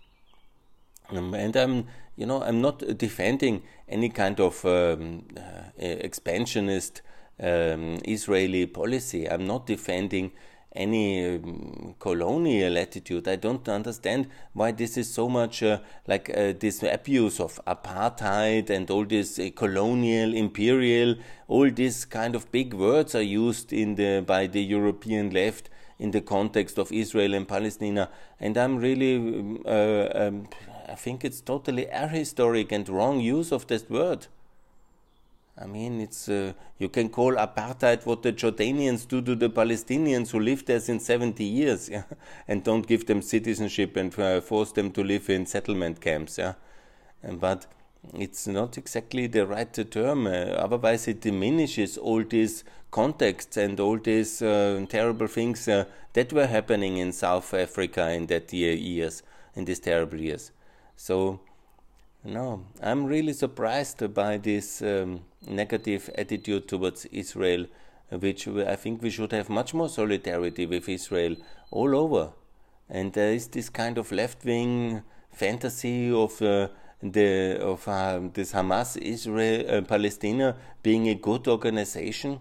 Um, 1.10 1.34
and 1.34 1.56
I'm, 1.56 1.88
you 2.16 2.26
know, 2.26 2.44
I'm 2.44 2.62
not 2.62 2.80
defending 2.98 3.64
any 3.88 4.10
kind 4.10 4.40
of 4.40 4.64
um, 4.66 5.26
uh, 5.38 5.70
expansionist 5.78 7.02
um, 7.40 8.00
Israeli 8.06 8.66
policy. 8.66 9.30
I'm 9.30 9.48
not 9.48 9.66
defending 9.66 10.32
any 10.76 11.36
um, 11.36 11.96
colonial 12.00 12.78
attitude. 12.78 13.28
I 13.28 13.36
don't 13.36 13.68
understand 13.68 14.28
why 14.54 14.72
this 14.72 14.98
is 14.98 15.12
so 15.12 15.28
much 15.28 15.64
uh, 15.64 15.80
like 16.08 16.30
uh, 16.30 16.54
this 16.60 16.84
abuse 16.84 17.40
of 17.40 17.60
apartheid 17.66 18.70
and 18.70 18.90
all 18.92 19.06
this 19.06 19.40
uh, 19.40 19.50
colonial, 19.56 20.34
imperial, 20.34 21.16
all 21.48 21.70
these 21.70 22.06
kind 22.06 22.36
of 22.36 22.52
big 22.52 22.74
words 22.74 23.16
are 23.16 23.22
used 23.22 23.74
in 23.74 23.96
the 23.96 24.24
by 24.26 24.48
the 24.48 24.62
European 24.62 25.32
left 25.32 25.70
in 25.98 26.12
the 26.12 26.22
context 26.22 26.78
of 26.78 26.92
Israel 26.92 27.34
and 27.34 27.48
Palestine. 27.48 28.08
And 28.40 28.58
I'm 28.58 28.78
really, 28.78 29.16
um, 29.18 29.62
uh, 29.66 30.08
um, 30.16 30.48
I 30.88 30.96
think 30.96 31.26
it's 31.26 31.42
totally 31.42 31.88
ahistoric 31.88 32.72
and 32.72 32.88
wrong 32.88 33.20
use 33.20 33.52
of 33.52 33.68
this 33.68 33.90
word. 33.90 34.28
I 35.62 35.66
mean, 35.66 36.00
it's 36.00 36.30
uh, 36.30 36.54
you 36.78 36.88
can 36.88 37.10
call 37.10 37.34
apartheid 37.36 38.06
what 38.06 38.24
the 38.24 38.32
Jordanians 38.32 39.06
do 39.06 39.22
to 39.22 39.36
the 39.36 39.50
Palestinians 39.50 40.32
who 40.32 40.40
live 40.40 40.66
there 40.66 40.80
since 40.80 41.06
70 41.06 41.44
years, 41.44 41.90
yeah, 41.90 42.04
and 42.48 42.64
don't 42.64 42.88
give 42.88 43.06
them 43.06 43.22
citizenship 43.22 43.98
and 43.98 44.18
uh, 44.18 44.40
force 44.40 44.72
them 44.72 44.90
to 44.92 45.04
live 45.04 45.30
in 45.30 45.46
settlement 45.46 46.00
camps, 46.00 46.38
yeah. 46.38 46.54
And, 47.22 47.42
but 47.42 47.66
it's 48.14 48.48
not 48.48 48.78
exactly 48.78 49.28
the 49.28 49.46
right 49.46 49.92
term. 49.92 50.28
Uh, 50.28 50.56
otherwise, 50.66 51.10
it 51.10 51.20
diminishes 51.20 51.98
all 51.98 52.24
these 52.24 52.64
contexts 52.90 53.58
and 53.58 53.80
all 53.82 53.98
these 53.98 54.42
uh, 54.42 54.86
terrible 54.88 55.28
things 55.28 55.68
uh, 55.68 55.84
that 56.14 56.32
were 56.32 56.48
happening 56.48 56.98
in 56.98 57.12
South 57.12 57.54
Africa 57.54 58.10
in 58.12 58.28
that 58.28 58.54
year, 58.54 58.74
years, 58.74 59.24
in 59.56 59.66
these 59.66 59.82
terrible 59.82 60.22
years. 60.22 60.52
So 60.96 61.42
no, 62.24 62.66
I'm 62.82 63.06
really 63.06 63.34
surprised 63.34 64.14
by 64.14 64.38
this 64.38 64.82
um, 64.82 65.22
negative 65.48 66.10
attitude 66.18 66.68
towards 66.68 67.06
Israel, 67.06 67.66
which 68.12 68.48
I 68.48 68.76
think 68.76 69.02
we 69.02 69.10
should 69.10 69.32
have 69.32 69.50
much 69.50 69.74
more 69.74 69.90
solidarity 69.90 70.66
with 70.66 70.90
Israel 70.90 71.36
all 71.72 71.96
over. 71.96 72.34
And 72.90 73.14
there 73.14 73.34
is 73.34 73.48
this 73.48 73.70
kind 73.70 73.98
of 73.98 74.12
left-wing 74.12 75.04
fantasy 75.32 76.12
of 76.12 76.42
uh, 76.42 76.70
the 77.02 77.60
of 77.62 77.88
uh, 77.88 78.20
this 78.34 78.52
Hamas 78.52 78.98
Israel 78.98 79.66
uh, 79.70 79.82
Palestina 79.82 80.58
being 80.84 81.08
a 81.08 81.16
good 81.16 81.48
organization. 81.48 82.40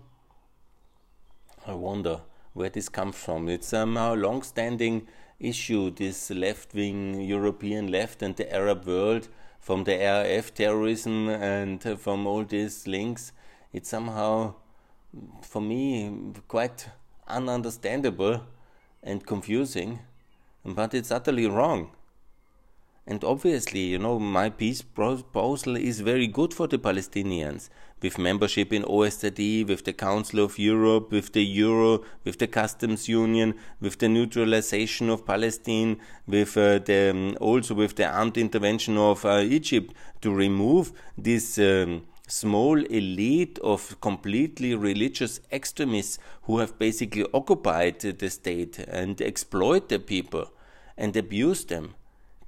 I 1.67 1.75
wonder 1.75 2.23
where 2.55 2.71
this 2.71 2.89
comes 2.89 3.17
from. 3.17 3.49
It's 3.49 3.69
somehow 3.69 4.15
a 4.15 4.17
long-standing 4.17 5.07
issue. 5.39 5.91
This 5.91 6.31
left-wing 6.31 7.21
European 7.21 7.91
left 7.93 8.23
and 8.23 8.35
the 8.37 8.53
Arab 8.53 8.87
world 8.87 9.29
from 9.69 9.85
the 9.85 9.99
RAF 9.99 10.55
terrorism 10.55 11.29
and 11.29 11.87
uh, 11.87 11.95
from 11.95 12.27
all 12.27 12.43
these 12.43 12.87
links, 12.87 13.33
it's 13.71 13.91
somehow, 13.91 14.55
for 15.43 15.61
me, 15.61 16.11
quite 16.49 16.89
ununderstandable 17.29 18.41
and 19.03 19.27
confusing, 19.27 19.99
but 20.65 20.95
it's 20.95 21.11
utterly 21.11 21.47
wrong. 21.47 21.91
And 23.11 23.25
obviously, 23.25 23.85
you 23.85 23.99
know, 23.99 24.19
my 24.19 24.51
peace 24.51 24.83
proposal 24.83 25.77
is 25.77 26.01
very 26.01 26.27
good 26.27 26.53
for 26.53 26.67
the 26.67 26.77
Palestinians, 26.77 27.71
with 28.03 28.19
membership 28.19 28.71
in 28.71 28.83
OSCE, 28.83 29.67
with 29.67 29.87
the 29.87 29.95
Council 29.95 30.41
of 30.41 30.59
Europe, 30.59 31.11
with 31.11 31.33
the 31.33 31.43
Euro, 31.43 32.05
with 32.25 32.39
the 32.39 32.47
Customs 32.47 33.09
Union, 33.09 33.55
with 33.81 33.99
the 33.99 34.11
neutralization 34.11 35.09
of 35.09 35.25
Palestine, 35.25 35.97
with 36.27 36.55
uh, 36.59 36.81
the 36.81 37.13
um, 37.13 37.35
also 37.41 37.75
with 37.75 37.97
the 37.97 38.05
armed 38.07 38.37
intervention 38.37 38.99
of 38.99 39.25
uh, 39.25 39.39
Egypt 39.39 39.95
to 40.21 40.31
remove 40.31 40.93
this. 41.17 41.59
Um, 41.59 42.03
small 42.31 42.79
elite 42.91 43.59
of 43.61 43.99
completely 44.03 44.75
religious 44.75 45.41
extremists 45.51 46.19
who 46.43 46.59
have 46.59 46.79
basically 46.79 47.25
occupied 47.33 47.99
the 48.01 48.29
state 48.29 48.79
and 48.81 49.23
exploit 49.23 49.89
the 49.89 49.99
people 49.99 50.53
and 50.99 51.17
abuse 51.17 51.65
them 51.65 51.95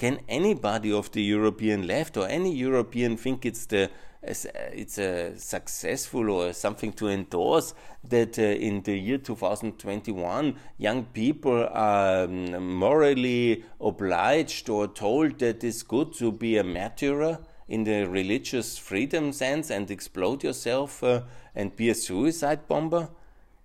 can 0.01 0.19
anybody 0.31 0.91
of 0.91 1.13
the 1.13 1.23
European 1.23 1.87
left 1.87 2.17
or 2.17 2.27
any 2.27 2.55
European 2.55 3.19
think 3.19 3.45
it's 3.45 3.67
the 3.67 3.91
it's 4.23 4.99
a 4.99 5.39
successful 5.39 6.31
or 6.31 6.53
something 6.53 6.93
to 6.93 7.09
endorse 7.09 7.75
that 8.05 8.39
uh, 8.39 8.43
in 8.43 8.83
the 8.83 8.97
year 8.97 9.19
2021 9.19 10.55
young 10.79 11.05
people 11.05 11.69
are 11.71 12.25
um, 12.25 12.75
morally 12.79 13.63
obliged 13.81 14.71
or 14.71 14.89
told 14.89 15.39
that 15.39 15.63
it's 15.65 15.83
good 15.83 16.15
to 16.15 16.33
be 16.33 16.57
a 16.57 16.65
martyr 16.65 17.39
in 17.69 17.85
the 17.85 18.05
religious 18.05 18.79
freedom 18.79 19.33
sense 19.33 19.71
and 19.71 19.91
explode 19.91 20.43
yourself 20.43 21.03
uh, 21.05 21.23
and 21.55 21.77
be 21.77 21.91
a 21.91 21.95
suicide 21.95 22.67
bomber? 22.69 23.09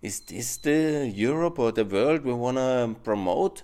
Is 0.02 0.20
this 0.20 0.58
the 0.58 1.12
Europe 1.14 1.60
or 1.60 1.72
the 1.72 1.86
world 1.86 2.24
we 2.26 2.34
want 2.34 2.58
to 2.58 2.96
promote? 3.04 3.64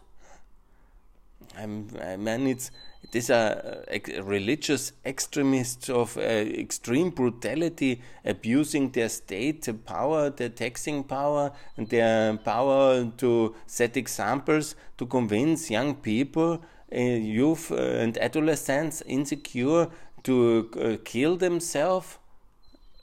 I'm, 1.58 1.88
I 2.02 2.16
mean, 2.16 2.48
it's 2.48 2.72
these 3.12 3.30
are 3.30 3.86
uh, 3.92 4.24
religious 4.24 4.94
extremists 5.06 5.90
of 5.90 6.16
uh, 6.18 6.22
extreme 6.22 7.10
brutality 7.10 8.02
abusing 8.24 8.92
their 8.92 9.10
state 9.10 9.68
power, 9.86 10.30
their 10.30 10.50
taxing 10.50 11.04
power, 11.04 11.52
and 11.76 11.90
their 11.90 12.38
power 12.38 13.06
to 13.18 13.56
set 13.68 13.98
examples 13.98 14.76
to 14.98 15.06
convince 15.06 15.70
young 15.70 15.96
people, 15.96 16.64
uh, 16.96 17.00
youth 17.00 17.72
uh, 17.72 17.76
and 17.76 18.18
adolescents 18.18 19.02
insecure 19.06 19.90
to 20.24 20.70
uh, 20.80 20.98
kill 21.04 21.36
themselves 21.36 22.18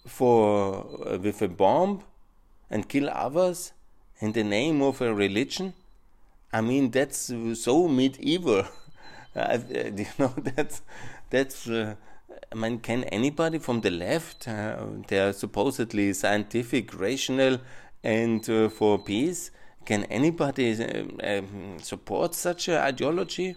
for 0.07 0.87
uh, 1.07 1.19
with 1.19 1.43
a 1.43 1.49
bomb 1.49 2.03
and 2.71 2.89
kill 2.89 3.11
others 3.11 3.73
in 4.21 4.33
the 4.33 4.45
name 4.45 4.81
of 4.81 5.01
a 5.03 5.13
religion. 5.13 5.75
I 6.53 6.61
mean, 6.61 6.91
that's 6.91 7.33
so 7.55 7.89
medieval. 7.89 8.65
uh, 9.37 9.59
you 9.71 10.07
know, 10.19 10.33
that's 10.37 10.83
that's. 11.31 11.69
Uh, 11.69 11.97
I 12.51 12.55
mean, 12.55 12.79
can 12.79 13.05
anybody 13.05 13.59
from 13.59 13.83
the 13.83 13.91
left, 13.91 14.49
uh, 14.49 14.77
they 15.09 15.19
are 15.19 15.33
supposedly 15.33 16.15
scientific, 16.15 16.99
rational, 16.99 17.59
and 18.03 18.49
uh, 18.49 18.71
for 18.71 18.99
peace, 18.99 19.51
can 19.85 20.05
anybody 20.05 20.73
um, 20.83 21.19
um, 21.23 21.79
support 21.79 22.35
such 22.35 22.69
an 22.69 22.77
ideology? 22.77 23.57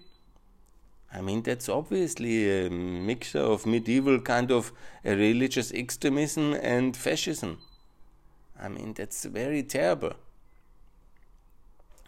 I 1.13 1.21
mean, 1.21 1.41
that's 1.41 1.69
obviously 1.69 2.65
a 2.65 2.69
mixture 2.69 3.39
of 3.39 3.65
medieval 3.65 4.19
kind 4.19 4.51
of 4.51 4.71
religious 5.03 5.71
extremism 5.73 6.53
and 6.53 6.95
fascism. 6.95 7.59
I 8.59 8.69
mean, 8.69 8.93
that's 8.93 9.25
very 9.25 9.63
terrible. 9.63 10.13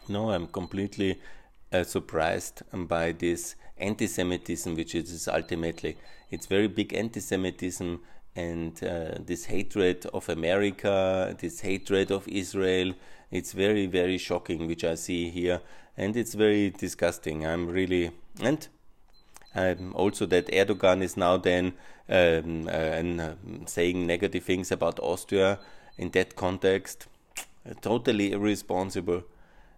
No, 0.08 0.32
I'm 0.32 0.48
completely 0.48 1.20
uh, 1.72 1.84
surprised 1.84 2.62
by 2.74 3.14
this 3.14 3.56
anti-Semitism, 3.78 4.76
which 4.76 4.96
it 4.96 5.10
is 5.10 5.28
ultimately. 5.28 5.98
It's 6.30 6.46
very 6.46 6.68
big 6.68 6.94
anti-Semitism 6.94 8.02
and 8.36 8.84
uh, 8.84 9.20
this 9.20 9.46
hatred 9.46 10.06
of 10.08 10.28
America, 10.30 11.36
this 11.40 11.62
hatred 11.62 12.12
of 12.12 12.28
Israel. 12.28 12.94
It's 13.32 13.54
very, 13.54 13.86
very 13.86 14.18
shocking, 14.18 14.68
which 14.68 14.84
I 14.84 14.96
see 14.96 15.30
here, 15.30 15.62
and 15.98 16.16
it's 16.18 16.34
very 16.34 16.70
disgusting. 16.72 17.46
I'm 17.46 17.68
really 17.68 18.12
and 18.42 18.68
um, 19.56 19.94
also 19.96 20.26
that 20.26 20.48
Erdogan 20.48 21.02
is 21.02 21.16
now 21.16 21.38
then 21.38 21.74
um, 22.10 22.68
uh, 22.68 23.34
saying 23.68 24.06
negative 24.06 24.44
things 24.44 24.72
about 24.72 25.00
Austria 25.00 25.60
in 25.98 26.10
that 26.12 26.36
context. 26.36 27.08
Totally 27.82 28.32
irresponsible. 28.32 29.24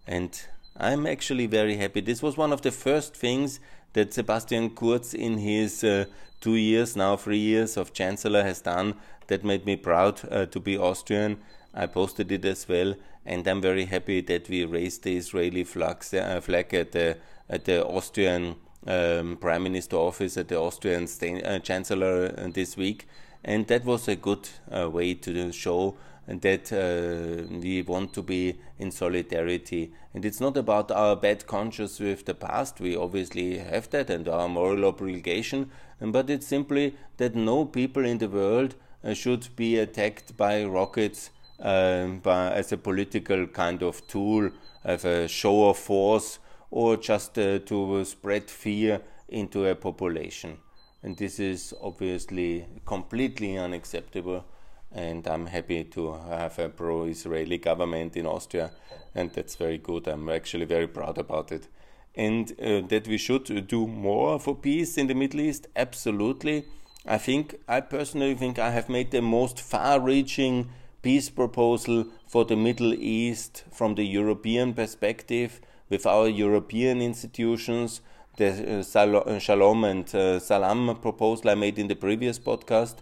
And 0.08 0.40
I'm 0.78 1.06
actually 1.08 1.48
very 1.48 1.78
happy. 1.78 2.02
This 2.02 2.22
was 2.22 2.38
one 2.38 2.54
of 2.54 2.62
the 2.62 2.72
first 2.72 3.16
things 3.16 3.60
that 3.94 4.14
Sebastian 4.14 4.72
Kurz, 4.72 5.14
in 5.14 5.38
his 5.38 5.84
uh, 5.84 6.06
two 6.42 6.56
years, 6.56 6.96
now 6.96 7.16
three 7.16 7.40
years 7.40 7.78
of 7.78 7.94
Chancellor, 7.94 8.44
has 8.44 8.62
done 8.62 8.96
That 9.28 9.44
made 9.44 9.66
me 9.66 9.76
proud 9.76 10.22
uh, 10.30 10.46
to 10.46 10.60
be 10.60 10.78
Austrian. 10.78 11.38
I 11.74 11.88
posted 11.88 12.32
it 12.32 12.46
as 12.46 12.68
well, 12.70 12.94
and 13.26 13.48
I'm 13.48 13.62
very 13.62 13.86
happy 13.86 14.22
that 14.22 14.48
we 14.50 14.66
raised 14.66 15.04
the 15.04 15.18
Israeli 15.18 15.64
flag, 15.64 16.06
uh, 16.14 16.40
flag 16.42 16.74
at 16.74 16.92
the 16.92 17.18
at 17.50 17.66
the 17.66 17.86
Austrian 17.86 18.56
um, 18.88 19.38
Prime 19.38 19.64
Minister 19.64 19.98
office 19.98 20.38
at 20.38 20.48
the 20.48 20.60
Austrian 20.60 21.08
uh, 21.44 21.60
Chancellor 21.60 22.34
uh, 22.38 22.48
this 22.54 22.78
week, 22.78 23.08
and 23.44 23.68
that 23.68 23.84
was 23.84 24.08
a 24.08 24.16
good 24.16 24.48
uh, 24.72 24.90
way 24.90 25.16
to 25.16 25.52
show 25.52 25.96
that 26.28 26.72
uh, 26.74 27.44
we 27.56 27.82
want 27.84 28.14
to 28.14 28.22
be 28.22 28.60
in 28.80 28.92
solidarity. 28.92 29.94
And 30.14 30.26
it's 30.26 30.42
not 30.42 30.58
about 30.58 30.92
our 30.92 31.16
bad 31.16 31.46
conscience 31.46 32.00
with 32.00 32.26
the 32.26 32.34
past, 32.34 32.80
we 32.80 32.96
obviously 32.96 33.58
have 33.60 33.90
that 33.92 34.10
and 34.10 34.28
our 34.28 34.50
moral 34.50 34.86
obligation, 34.86 35.70
but 36.00 36.30
it's 36.30 36.48
simply 36.48 36.96
that 37.18 37.36
no 37.36 37.66
people 37.66 38.06
in 38.06 38.18
the 38.18 38.30
world 38.30 38.76
uh, 39.04 39.14
should 39.14 39.48
be 39.56 39.78
attacked 39.78 40.36
by 40.36 40.64
rockets 40.64 41.30
um, 41.60 42.20
by, 42.20 42.52
as 42.52 42.72
a 42.72 42.78
political 42.78 43.48
kind 43.48 43.84
of 43.84 44.06
tool, 44.08 44.50
as 44.84 45.06
a 45.06 45.28
show 45.28 45.70
of 45.70 45.78
force, 45.78 46.40
or 46.72 46.98
just 46.98 47.38
uh, 47.38 47.60
to 47.60 48.04
spread 48.04 48.50
fear 48.50 49.02
into 49.30 49.66
a 49.66 49.76
population. 49.76 50.58
And 51.04 51.16
this 51.16 51.40
is 51.40 51.74
obviously 51.82 52.66
completely 52.86 53.58
unacceptable 53.58 54.44
and 54.96 55.28
I'm 55.28 55.48
happy 55.48 55.84
to 55.84 56.14
have 56.14 56.58
a 56.58 56.70
pro-Israeli 56.70 57.58
government 57.58 58.16
in 58.16 58.26
Austria, 58.26 58.72
and 59.14 59.30
that's 59.32 59.56
very 59.56 59.78
good. 59.78 60.08
I'm 60.08 60.30
actually 60.30 60.66
very 60.66 60.88
proud 60.88 61.18
about 61.18 61.52
it. 61.52 61.68
And 62.16 62.52
uh, 62.54 62.88
that 62.88 63.08
we 63.08 63.18
should 63.18 63.68
do 63.68 63.88
more 63.88 64.40
for 64.40 64.56
peace 64.56 64.98
in 64.98 65.08
the 65.08 65.14
Middle 65.14 65.42
East, 65.42 65.68
absolutely. 65.76 66.66
I 67.06 67.18
think, 67.18 67.56
I 67.68 67.82
personally 67.82 68.36
think 68.36 68.58
I 68.58 68.72
have 68.72 68.88
made 68.88 69.12
the 69.12 69.22
most 69.22 69.60
far-reaching 69.60 70.70
peace 71.02 71.30
proposal 71.30 72.06
for 72.26 72.46
the 72.46 72.56
Middle 72.56 72.94
East 72.94 73.66
from 73.72 73.96
the 73.96 74.06
European 74.06 74.74
perspective 74.74 75.60
with 75.90 76.06
our 76.06 76.30
European 76.30 77.02
institutions. 77.02 78.00
The 78.38 78.80
uh, 78.80 79.40
Shalom 79.40 79.84
and 79.84 80.16
uh, 80.16 80.40
Salam 80.40 80.96
proposal 81.02 81.50
I 81.50 81.56
made 81.56 81.78
in 81.78 81.88
the 81.88 81.96
previous 81.96 82.40
podcast 82.40 82.96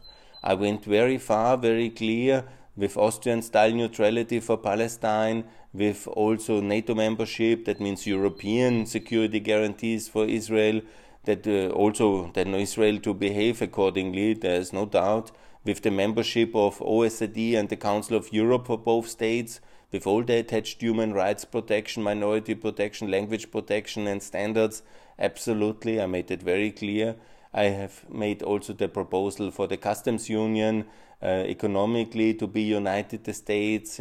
I 0.43 0.53
went 0.56 0.84
very 0.84 1.17
far, 1.17 1.58
very 1.58 1.89
clear 1.89 2.45
with 2.75 2.97
Austrian 2.97 3.41
style 3.41 3.71
neutrality 3.71 4.39
for 4.39 4.58
Palestine, 4.58 5.45
with 5.73 6.08
also 6.08 6.60
NATO 6.60 6.95
membership, 6.95 7.65
that 7.65 7.79
means 7.79 8.08
European 8.08 8.86
security 8.86 9.39
guarantees 9.39 10.08
for 10.08 10.25
Israel, 10.25 10.82
that 11.25 11.47
uh, 11.47 11.73
also 11.73 12.32
then 12.34 12.53
Israel 12.56 12.99
to 12.99 13.13
behave 13.13 13.62
accordingly, 13.62 14.34
there 14.34 14.60
is 14.60 14.73
no 14.73 14.86
doubt, 14.86 15.32
with 15.63 15.82
the 15.82 15.91
membership 15.91 16.53
of 16.56 16.79
OSCE 16.79 17.56
and 17.56 17.69
the 17.69 17.77
Council 17.77 18.17
of 18.17 18.34
Europe 18.34 18.67
for 18.67 18.77
both 18.77 19.08
states, 19.08 19.62
with 19.91 20.08
all 20.08 20.23
the 20.23 20.38
attached 20.39 20.82
human 20.82 21.13
rights 21.13 21.45
protection, 21.45 22.03
minority 22.03 22.56
protection, 22.56 23.10
language 23.10 23.51
protection, 23.51 24.08
and 24.08 24.21
standards. 24.21 24.82
Absolutely, 25.19 26.01
I 26.01 26.08
made 26.08 26.32
it 26.32 26.41
very 26.41 26.71
clear. 26.71 27.15
I 27.53 27.65
have 27.65 28.09
made 28.09 28.41
also 28.41 28.73
the 28.73 28.87
proposal 28.87 29.51
for 29.51 29.67
the 29.67 29.77
customs 29.77 30.29
union 30.29 30.85
uh, 31.21 31.45
economically 31.45 32.33
to 32.35 32.47
be 32.47 32.63
united 32.63 33.23
the 33.23 33.33
states. 33.33 33.99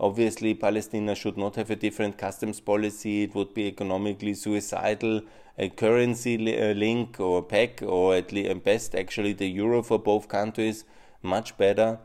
Obviously, 0.00 0.54
Palestine 0.54 1.12
should 1.14 1.36
not 1.36 1.56
have 1.56 1.70
a 1.70 1.76
different 1.76 2.18
customs 2.18 2.60
policy. 2.60 3.24
It 3.24 3.34
would 3.34 3.52
be 3.52 3.66
economically 3.66 4.34
suicidal. 4.34 5.22
A 5.58 5.68
currency 5.68 6.38
li 6.38 6.56
uh, 6.56 6.72
link 6.74 7.18
or 7.18 7.42
peg, 7.42 7.82
or 7.82 8.14
at 8.14 8.30
least 8.32 8.62
best 8.62 8.94
actually 8.94 9.32
the 9.32 9.48
euro 9.48 9.82
for 9.82 9.98
both 9.98 10.28
countries, 10.28 10.84
much 11.20 11.56
better. 11.56 11.98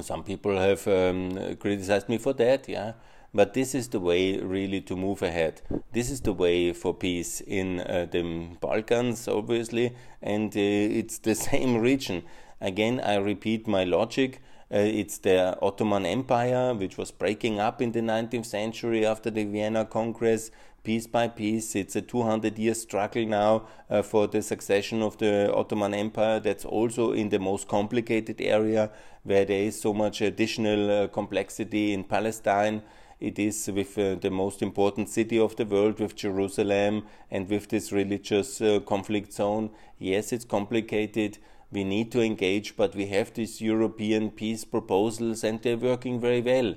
Some 0.00 0.24
people 0.24 0.56
have 0.58 0.86
um, 0.88 1.56
criticized 1.56 2.08
me 2.08 2.18
for 2.18 2.32
that, 2.32 2.68
yeah. 2.68 2.94
But 3.32 3.54
this 3.54 3.74
is 3.74 3.88
the 3.88 4.00
way 4.00 4.38
really 4.38 4.80
to 4.82 4.96
move 4.96 5.22
ahead. 5.22 5.62
This 5.92 6.10
is 6.10 6.20
the 6.20 6.32
way 6.32 6.72
for 6.72 6.92
peace 6.92 7.40
in 7.40 7.80
uh, 7.80 8.06
the 8.10 8.56
Balkans, 8.60 9.28
obviously, 9.28 9.94
and 10.20 10.54
uh, 10.56 10.60
it's 10.60 11.18
the 11.18 11.34
same 11.50 11.78
region. 11.78 12.24
Again, 12.60 13.00
I 13.00 13.16
repeat 13.16 13.68
my 13.68 13.84
logic. 13.84 14.42
Uh, 14.72 14.78
it's 14.78 15.18
the 15.18 15.56
Ottoman 15.62 16.06
Empire, 16.06 16.74
which 16.74 16.96
was 16.96 17.10
breaking 17.10 17.60
up 17.60 17.80
in 17.80 17.92
the 17.92 18.00
19th 18.00 18.46
century 18.46 19.06
after 19.06 19.30
the 19.30 19.44
Vienna 19.44 19.84
Congress, 19.84 20.50
piece 20.82 21.06
by 21.06 21.28
piece. 21.28 21.76
It's 21.76 21.96
a 21.96 22.02
200 22.02 22.58
year 22.58 22.74
struggle 22.74 23.26
now 23.26 23.66
uh, 23.88 24.02
for 24.02 24.26
the 24.26 24.42
succession 24.42 25.02
of 25.02 25.18
the 25.18 25.52
Ottoman 25.54 25.94
Empire. 25.94 26.40
That's 26.40 26.64
also 26.64 27.12
in 27.12 27.28
the 27.28 27.38
most 27.38 27.68
complicated 27.68 28.40
area 28.40 28.90
where 29.22 29.44
there 29.44 29.62
is 29.62 29.80
so 29.80 29.92
much 29.92 30.20
additional 30.20 30.90
uh, 30.90 31.08
complexity 31.08 31.92
in 31.92 32.04
Palestine 32.04 32.82
it 33.20 33.38
is 33.38 33.70
with 33.72 33.98
uh, 33.98 34.14
the 34.14 34.30
most 34.30 34.62
important 34.62 35.08
city 35.08 35.38
of 35.38 35.56
the 35.56 35.66
world, 35.66 36.00
with 36.00 36.16
Jerusalem, 36.16 37.04
and 37.30 37.48
with 37.48 37.68
this 37.68 37.92
religious 37.92 38.60
uh, 38.60 38.80
conflict 38.80 39.32
zone. 39.32 39.70
Yes, 39.98 40.32
it's 40.32 40.44
complicated. 40.44 41.38
We 41.70 41.84
need 41.84 42.10
to 42.12 42.22
engage, 42.22 42.76
but 42.76 42.94
we 42.94 43.06
have 43.06 43.34
these 43.34 43.60
European 43.60 44.30
peace 44.30 44.64
proposals, 44.64 45.44
and 45.44 45.60
they're 45.60 45.76
working 45.76 46.18
very 46.18 46.40
well. 46.40 46.74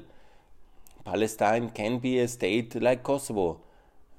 Palestine 1.06 1.70
can 1.70 2.00
be 2.00 2.20
a 2.20 2.28
state 2.28 2.82
like 2.82 3.04
Kosovo, 3.04 3.62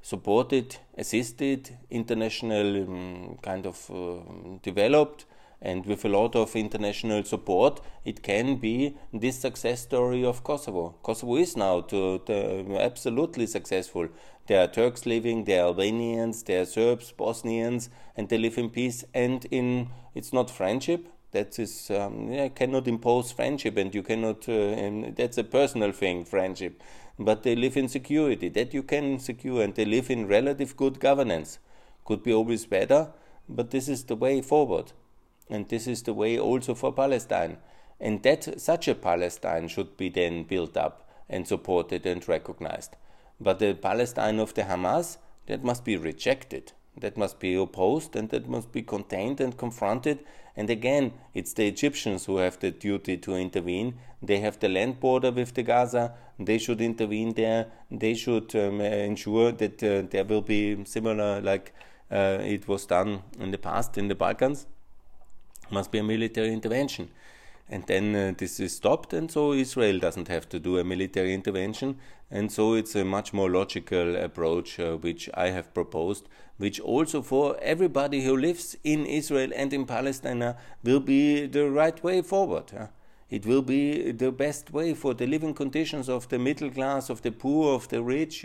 supported, 0.03 0.77
assisted, 0.99 1.77
international 1.91 2.83
um, 2.83 3.39
kind 3.43 3.67
of 3.67 3.91
uh, 3.91 4.59
developed 4.63 5.27
and 5.61 5.87
with 5.87 6.05
a 6.05 6.09
lot 6.09 6.37
of 6.37 6.55
international 6.55 7.25
support, 7.25 7.81
it 8.05 8.23
can 8.23 8.57
be 8.57 8.97
this 9.13 9.39
success 9.39 9.83
story 9.83 10.25
of 10.25 10.45
Kosovo. 10.45 10.95
Kosovo 11.03 11.37
is 11.37 11.57
now 11.57 11.81
to, 11.83 12.19
to 12.27 12.79
absolutely 12.79 13.47
successful. 13.47 14.09
There 14.47 14.63
are 14.63 14.69
Turks 14.69 15.07
living, 15.07 15.45
there 15.45 15.63
are 15.63 15.69
Albanians, 15.69 16.43
there 16.43 16.63
are 16.63 16.67
Serbs, 16.67 17.13
Bosnians, 17.13 17.89
and 18.15 18.29
they 18.29 18.37
live 18.37 18.59
in 18.59 18.69
peace 18.69 19.03
and 19.15 19.47
in. 19.51 19.89
It's 20.15 20.33
not 20.33 20.51
friendship. 20.51 21.09
That 21.33 21.59
is, 21.59 21.91
um, 21.91 22.31
yeah, 22.31 22.49
cannot 22.49 22.87
impose 22.87 23.33
friendship, 23.33 23.77
and 23.79 23.93
you 23.95 24.03
cannot. 24.03 24.49
Uh, 24.49 24.53
and 24.53 25.17
that's 25.17 25.39
a 25.39 25.45
personal 25.45 25.93
thing, 25.93 26.25
friendship. 26.25 26.83
But 27.19 27.43
they 27.43 27.57
live 27.57 27.77
in 27.77 27.89
security. 27.89 28.51
That 28.51 28.75
you 28.75 28.83
can 28.83 29.19
secure, 29.19 29.63
and 29.63 29.75
they 29.75 29.87
live 29.87 30.11
in 30.11 30.29
relative 30.29 30.77
good 30.77 31.01
governance. 31.01 31.59
Could 32.05 32.23
be 32.23 32.35
always 32.35 32.67
better, 32.67 33.13
but 33.49 33.71
this 33.71 33.89
is 33.89 34.05
the 34.05 34.15
way 34.15 34.43
forward. 34.43 34.93
And 35.49 35.69
this 35.69 35.87
is 35.87 36.03
the 36.03 36.15
way 36.15 36.39
also 36.39 36.75
for 36.75 36.93
Palestine. 36.93 37.59
And 38.01 38.23
that 38.23 38.61
such 38.61 38.89
a 38.89 38.95
Palestine 38.95 39.69
should 39.69 39.97
be 39.97 40.09
then 40.09 40.45
built 40.45 40.77
up 40.77 41.09
and 41.29 41.47
supported 41.47 42.07
and 42.07 42.27
recognized. 42.29 42.97
But 43.41 43.59
the 43.59 43.75
Palestine 43.75 44.39
of 44.41 44.55
the 44.55 44.63
Hamas, 44.63 45.19
that 45.47 45.65
must 45.65 45.85
be 45.85 45.97
rejected. 45.97 46.73
That 46.97 47.17
must 47.17 47.41
be 47.41 47.55
opposed 47.55 48.15
and 48.15 48.31
that 48.31 48.49
must 48.49 48.73
be 48.73 48.83
contained 48.83 49.41
and 49.41 49.57
confronted. 49.57 50.21
And 50.57 50.71
again, 50.71 51.13
it's 51.35 51.53
the 51.53 51.67
Egyptians 51.67 52.27
who 52.27 52.37
have 52.37 52.61
the 52.61 52.71
duty 52.71 53.17
to 53.19 53.35
intervene. 53.35 53.95
They 54.23 54.39
have 54.41 54.61
the 54.61 54.69
land 54.69 55.01
border 55.01 55.33
with 55.33 55.55
the 55.55 55.65
Gaza. 55.65 56.15
They 56.39 56.59
should 56.59 56.81
intervene 56.81 57.35
there. 57.35 57.67
They 57.91 58.15
should 58.15 58.55
um, 58.55 58.81
ensure 58.81 59.51
that 59.53 59.83
uh, 59.83 60.03
there 60.09 60.25
will 60.25 60.43
be 60.43 60.85
similar, 60.85 61.41
like 61.41 61.75
uh, 62.11 62.39
it 62.41 62.69
was 62.69 62.87
done 62.87 63.23
in 63.41 63.51
the 63.51 63.59
past 63.59 63.99
in 63.99 64.07
the 64.07 64.15
Balkans 64.15 64.67
must 65.71 65.91
be 65.91 65.99
a 65.99 66.03
military 66.03 66.53
intervention. 66.53 67.11
And 67.69 67.87
then 67.87 68.15
uh, 68.15 68.35
this 68.37 68.61
is 68.61 68.77
stopped, 68.77 69.15
and 69.15 69.31
so 69.31 69.53
Israel 69.53 69.99
doesn't 69.99 70.29
have 70.29 70.49
to 70.51 70.59
do 70.59 70.79
a 70.79 70.85
military 70.85 71.33
intervention. 71.33 71.97
And 72.31 72.53
so 72.53 72.75
it's 72.75 72.95
a 72.95 73.05
much 73.05 73.33
more 73.33 73.51
logical 73.51 74.17
approach 74.17 74.79
uh, 74.79 74.97
which 74.97 75.31
I 75.35 75.49
have 75.49 75.73
proposed, 75.73 76.29
which 76.59 76.79
also 76.81 77.23
for 77.23 77.57
everybody 77.63 78.25
who 78.25 78.37
lives 78.37 78.77
in 78.85 79.07
Israel 79.07 79.51
and 79.55 79.73
in 79.73 79.87
Palestine 79.87 80.43
uh, 80.43 80.57
will 80.83 81.01
be 81.01 81.47
the 81.47 81.71
right 81.71 82.03
way 82.05 82.21
forward. 82.21 82.73
It 83.31 83.47
will 83.47 83.63
be 83.63 84.13
the 84.13 84.31
best 84.31 84.73
way 84.73 84.93
for 84.95 85.15
the 85.15 85.27
living 85.27 85.55
conditions 85.55 86.09
of 86.09 86.29
the 86.29 86.39
middle 86.39 86.71
class, 86.71 87.09
of 87.09 87.23
the 87.23 87.33
poor, 87.33 87.75
of 87.75 87.89
the 87.89 88.03
rich. 88.03 88.45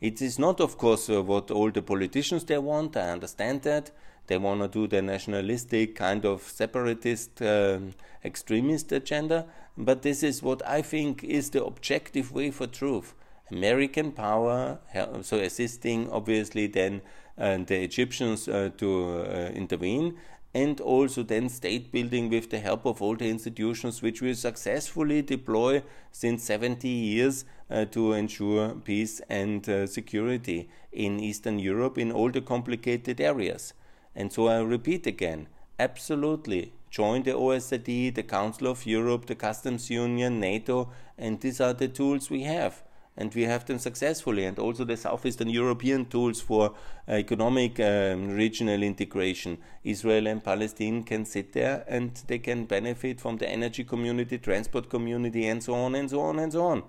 It 0.00 0.22
is 0.22 0.38
not, 0.38 0.60
of 0.60 0.76
course, 0.76 1.08
uh, 1.08 1.22
what 1.22 1.50
all 1.50 1.70
the 1.70 1.82
politicians 1.82 2.44
they 2.44 2.58
want. 2.58 2.96
I 2.96 3.10
understand 3.10 3.62
that 3.62 3.90
they 4.30 4.38
want 4.38 4.60
to 4.60 4.68
do 4.68 4.86
the 4.86 5.02
nationalistic 5.02 5.96
kind 5.96 6.24
of 6.24 6.42
separatist 6.42 7.42
um, 7.42 7.94
extremist 8.24 8.92
agenda. 8.92 9.44
But 9.76 10.02
this 10.02 10.22
is 10.22 10.40
what 10.40 10.64
I 10.64 10.82
think 10.82 11.24
is 11.24 11.50
the 11.50 11.64
objective 11.64 12.30
way 12.30 12.52
for 12.52 12.68
truth. 12.68 13.14
American 13.50 14.12
power, 14.12 14.78
so 15.22 15.38
assisting 15.38 16.08
obviously 16.10 16.68
then 16.68 17.02
uh, 17.36 17.58
the 17.66 17.82
Egyptians 17.82 18.46
uh, 18.46 18.70
to 18.76 19.24
uh, 19.26 19.50
intervene, 19.52 20.16
and 20.54 20.80
also 20.80 21.24
then 21.24 21.48
state 21.48 21.90
building 21.90 22.30
with 22.30 22.50
the 22.50 22.60
help 22.60 22.86
of 22.86 23.02
all 23.02 23.16
the 23.16 23.28
institutions 23.28 24.00
which 24.00 24.22
we 24.22 24.32
successfully 24.34 25.22
deploy 25.22 25.82
since 26.12 26.44
70 26.44 26.86
years 26.86 27.44
uh, 27.68 27.84
to 27.86 28.12
ensure 28.12 28.76
peace 28.84 29.20
and 29.28 29.68
uh, 29.68 29.88
security 29.88 30.68
in 30.92 31.18
Eastern 31.18 31.58
Europe 31.58 31.98
in 31.98 32.12
all 32.12 32.30
the 32.30 32.40
complicated 32.40 33.20
areas. 33.20 33.74
And 34.14 34.32
so 34.32 34.48
I 34.48 34.60
repeat 34.60 35.06
again 35.06 35.48
Absolutely. 35.80 36.74
Join 36.90 37.22
the 37.22 37.30
OSCE, 37.30 38.14
the 38.14 38.22
Council 38.22 38.66
of 38.66 38.84
Europe, 38.84 39.24
the 39.24 39.34
Customs 39.34 39.88
Union, 39.88 40.38
NATO, 40.38 40.90
and 41.16 41.40
these 41.40 41.58
are 41.58 41.72
the 41.72 41.88
tools 41.88 42.28
we 42.28 42.42
have. 42.42 42.82
And 43.16 43.34
we 43.34 43.44
have 43.44 43.64
them 43.64 43.78
successfully, 43.78 44.44
and 44.44 44.58
also 44.58 44.84
the 44.84 44.98
Southeastern 44.98 45.48
European 45.48 46.04
tools 46.04 46.38
for 46.38 46.74
uh, 47.08 47.12
economic 47.12 47.80
um, 47.80 48.28
regional 48.28 48.82
integration. 48.82 49.56
Israel 49.84 50.26
and 50.26 50.44
Palestine 50.44 51.02
can 51.02 51.24
sit 51.24 51.54
there 51.54 51.82
and 51.88 52.14
they 52.26 52.38
can 52.38 52.66
benefit 52.66 53.18
from 53.18 53.38
the 53.38 53.48
energy 53.48 53.84
community, 53.84 54.36
transport 54.36 54.90
community, 54.90 55.46
and 55.46 55.62
so 55.62 55.72
on 55.72 55.94
and 55.94 56.10
so 56.10 56.20
on 56.20 56.38
and 56.38 56.52
so 56.52 56.66
on. 56.66 56.82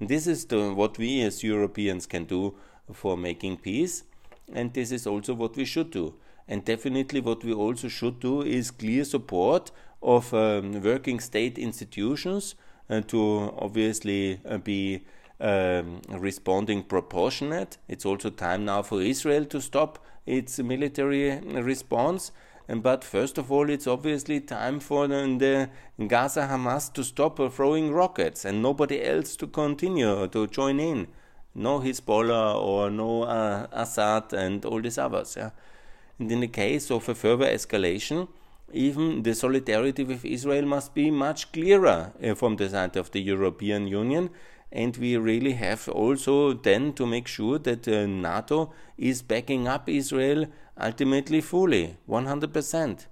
And 0.00 0.08
this 0.08 0.26
is 0.26 0.46
the, 0.46 0.72
what 0.72 0.96
we 0.96 1.20
as 1.20 1.44
Europeans 1.44 2.06
can 2.06 2.24
do 2.24 2.54
for 2.94 3.18
making 3.18 3.58
peace, 3.58 4.04
and 4.54 4.72
this 4.72 4.90
is 4.90 5.06
also 5.06 5.34
what 5.34 5.54
we 5.54 5.66
should 5.66 5.90
do. 5.90 6.14
And 6.48 6.64
definitely, 6.64 7.20
what 7.20 7.44
we 7.44 7.52
also 7.52 7.88
should 7.88 8.20
do 8.20 8.42
is 8.42 8.70
clear 8.70 9.04
support 9.04 9.70
of 10.02 10.32
um, 10.32 10.82
working 10.82 11.20
state 11.20 11.58
institutions 11.58 12.54
uh, 12.88 13.02
to 13.02 13.52
obviously 13.58 14.40
uh, 14.46 14.58
be 14.58 15.04
um, 15.40 16.00
responding 16.08 16.82
proportionate. 16.82 17.76
It's 17.86 18.06
also 18.06 18.30
time 18.30 18.64
now 18.64 18.82
for 18.82 19.02
Israel 19.02 19.44
to 19.46 19.60
stop 19.60 19.98
its 20.24 20.58
military 20.58 21.38
response. 21.38 22.32
And, 22.66 22.82
but 22.82 23.02
first 23.02 23.38
of 23.38 23.50
all, 23.50 23.70
it's 23.70 23.86
obviously 23.86 24.40
time 24.40 24.80
for 24.80 25.06
the, 25.06 25.68
the 25.98 26.06
Gaza 26.06 26.48
Hamas 26.50 26.92
to 26.94 27.02
stop 27.04 27.38
throwing 27.52 27.92
rockets 27.92 28.44
and 28.44 28.62
nobody 28.62 29.02
else 29.02 29.36
to 29.36 29.46
continue 29.46 30.28
to 30.28 30.46
join 30.48 30.78
in. 30.80 31.08
No 31.54 31.80
Hezbollah 31.80 32.56
or 32.56 32.90
no 32.90 33.22
uh, 33.22 33.66
Assad 33.72 34.32
and 34.32 34.64
all 34.64 34.80
these 34.82 34.98
others. 34.98 35.34
Yeah. 35.36 35.50
And 36.18 36.30
in 36.32 36.40
the 36.40 36.48
case 36.48 36.90
of 36.90 37.08
a 37.08 37.14
further 37.14 37.46
escalation, 37.46 38.28
even 38.72 39.22
the 39.22 39.34
solidarity 39.34 40.04
with 40.04 40.24
Israel 40.24 40.66
must 40.66 40.94
be 40.94 41.10
much 41.10 41.52
clearer 41.52 42.12
uh, 42.22 42.34
from 42.34 42.56
the 42.56 42.68
side 42.68 42.96
of 42.96 43.10
the 43.12 43.20
European 43.20 43.86
Union. 43.86 44.30
And 44.70 44.96
we 44.96 45.16
really 45.16 45.52
have 45.52 45.88
also 45.88 46.52
then 46.52 46.92
to 46.94 47.06
make 47.06 47.26
sure 47.26 47.58
that 47.60 47.88
uh, 47.88 48.06
NATO 48.06 48.72
is 48.98 49.22
backing 49.22 49.66
up 49.66 49.88
Israel 49.88 50.46
ultimately 50.78 51.40
fully, 51.40 51.96
100%. 52.08 53.06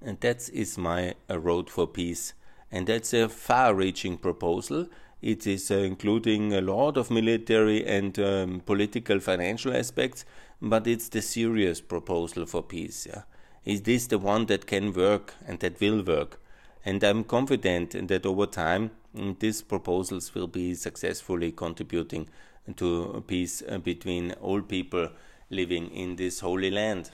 And 0.00 0.20
that 0.20 0.48
is 0.50 0.78
my 0.78 1.14
uh, 1.28 1.38
road 1.38 1.68
for 1.68 1.86
peace. 1.86 2.34
And 2.70 2.86
that's 2.86 3.12
a 3.12 3.28
far 3.28 3.74
reaching 3.74 4.18
proposal. 4.18 4.86
It 5.20 5.46
is 5.46 5.70
uh, 5.70 5.76
including 5.76 6.52
a 6.52 6.60
lot 6.60 6.96
of 6.96 7.10
military 7.10 7.86
and 7.86 8.18
um, 8.18 8.62
political 8.64 9.20
financial 9.20 9.74
aspects, 9.74 10.24
but 10.62 10.86
it's 10.86 11.08
the 11.08 11.20
serious 11.20 11.80
proposal 11.80 12.46
for 12.46 12.62
peace. 12.62 13.06
Yeah? 13.06 13.22
Is 13.64 13.82
this 13.82 14.06
the 14.06 14.18
one 14.18 14.46
that 14.46 14.66
can 14.66 14.92
work 14.92 15.34
and 15.46 15.58
that 15.60 15.80
will 15.80 16.02
work? 16.02 16.40
And 16.84 17.02
I'm 17.02 17.24
confident 17.24 18.08
that 18.08 18.24
over 18.24 18.46
time 18.46 18.92
mm, 19.14 19.38
these 19.38 19.60
proposals 19.60 20.34
will 20.34 20.46
be 20.46 20.74
successfully 20.74 21.50
contributing 21.50 22.28
to 22.76 23.24
peace 23.26 23.62
uh, 23.68 23.78
between 23.78 24.32
all 24.40 24.62
people 24.62 25.08
living 25.50 25.90
in 25.90 26.16
this 26.16 26.40
holy 26.40 26.70
land. 26.70 27.10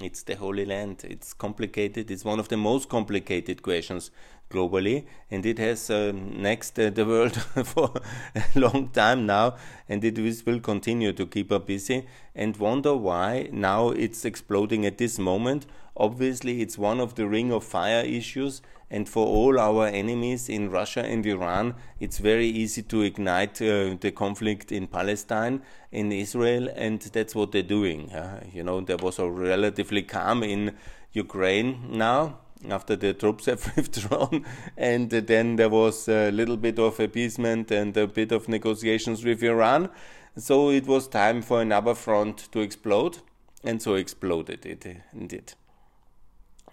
It's 0.00 0.22
the 0.22 0.34
Holy 0.34 0.64
Land. 0.64 1.04
It's 1.04 1.34
complicated. 1.34 2.10
It's 2.10 2.24
one 2.24 2.40
of 2.40 2.48
the 2.48 2.56
most 2.56 2.88
complicated 2.88 3.62
questions 3.62 4.10
globally, 4.50 5.04
and 5.30 5.46
it 5.46 5.58
has 5.58 5.90
uh, 5.90 6.12
next 6.14 6.78
uh, 6.78 6.90
the 6.90 7.06
world 7.06 7.36
for 7.64 7.92
a 8.34 8.58
long 8.58 8.88
time 8.88 9.24
now, 9.24 9.54
and 9.88 10.04
it 10.04 10.18
will 10.46 10.60
continue 10.60 11.12
to 11.12 11.26
keep 11.26 11.50
us 11.52 11.62
busy. 11.64 12.06
And 12.34 12.56
wonder 12.56 12.94
why 12.94 13.48
now 13.52 13.90
it's 13.90 14.24
exploding 14.24 14.84
at 14.84 14.98
this 14.98 15.18
moment. 15.18 15.66
Obviously, 15.96 16.60
it's 16.62 16.78
one 16.78 17.00
of 17.00 17.14
the 17.14 17.26
Ring 17.26 17.52
of 17.52 17.64
Fire 17.64 18.04
issues, 18.04 18.60
and 18.90 19.08
for 19.08 19.26
all 19.26 19.58
our 19.60 19.86
enemies 19.86 20.48
in 20.48 20.70
Russia 20.70 21.00
and 21.00 21.24
Iran, 21.24 21.74
it's 22.00 22.18
very 22.18 22.48
easy 22.48 22.82
to 22.82 23.02
ignite 23.02 23.62
uh, 23.62 23.96
the 24.00 24.12
conflict 24.12 24.72
in 24.72 24.88
Palestine, 24.88 25.62
in 25.92 26.10
Israel, 26.10 26.68
and 26.74 27.00
that's 27.00 27.34
what 27.34 27.52
they're 27.52 27.62
doing. 27.62 28.10
You 28.52 28.64
know, 28.64 28.80
there 28.80 28.96
was 28.96 29.18
a 29.18 29.30
relatively 29.30 30.02
calm 30.02 30.42
in 30.42 30.76
Ukraine 31.12 31.98
now 31.98 32.38
after 32.68 32.96
the 32.96 33.14
troops 33.14 33.46
have 33.46 33.74
withdrawn, 33.76 34.44
and 34.76 35.10
then 35.10 35.56
there 35.56 35.68
was 35.68 36.08
a 36.08 36.30
little 36.30 36.56
bit 36.56 36.78
of 36.78 37.00
appeasement 37.00 37.70
and 37.70 37.96
a 37.96 38.06
bit 38.06 38.32
of 38.32 38.48
negotiations 38.48 39.24
with 39.24 39.42
Iran. 39.42 39.90
So 40.36 40.70
it 40.70 40.86
was 40.86 41.08
time 41.08 41.42
for 41.42 41.60
another 41.60 41.94
front 41.94 42.52
to 42.52 42.60
explode, 42.60 43.18
and 43.64 43.80
so 43.82 43.94
exploded 43.94 44.64
it 44.64 44.86
indeed. 45.12 45.54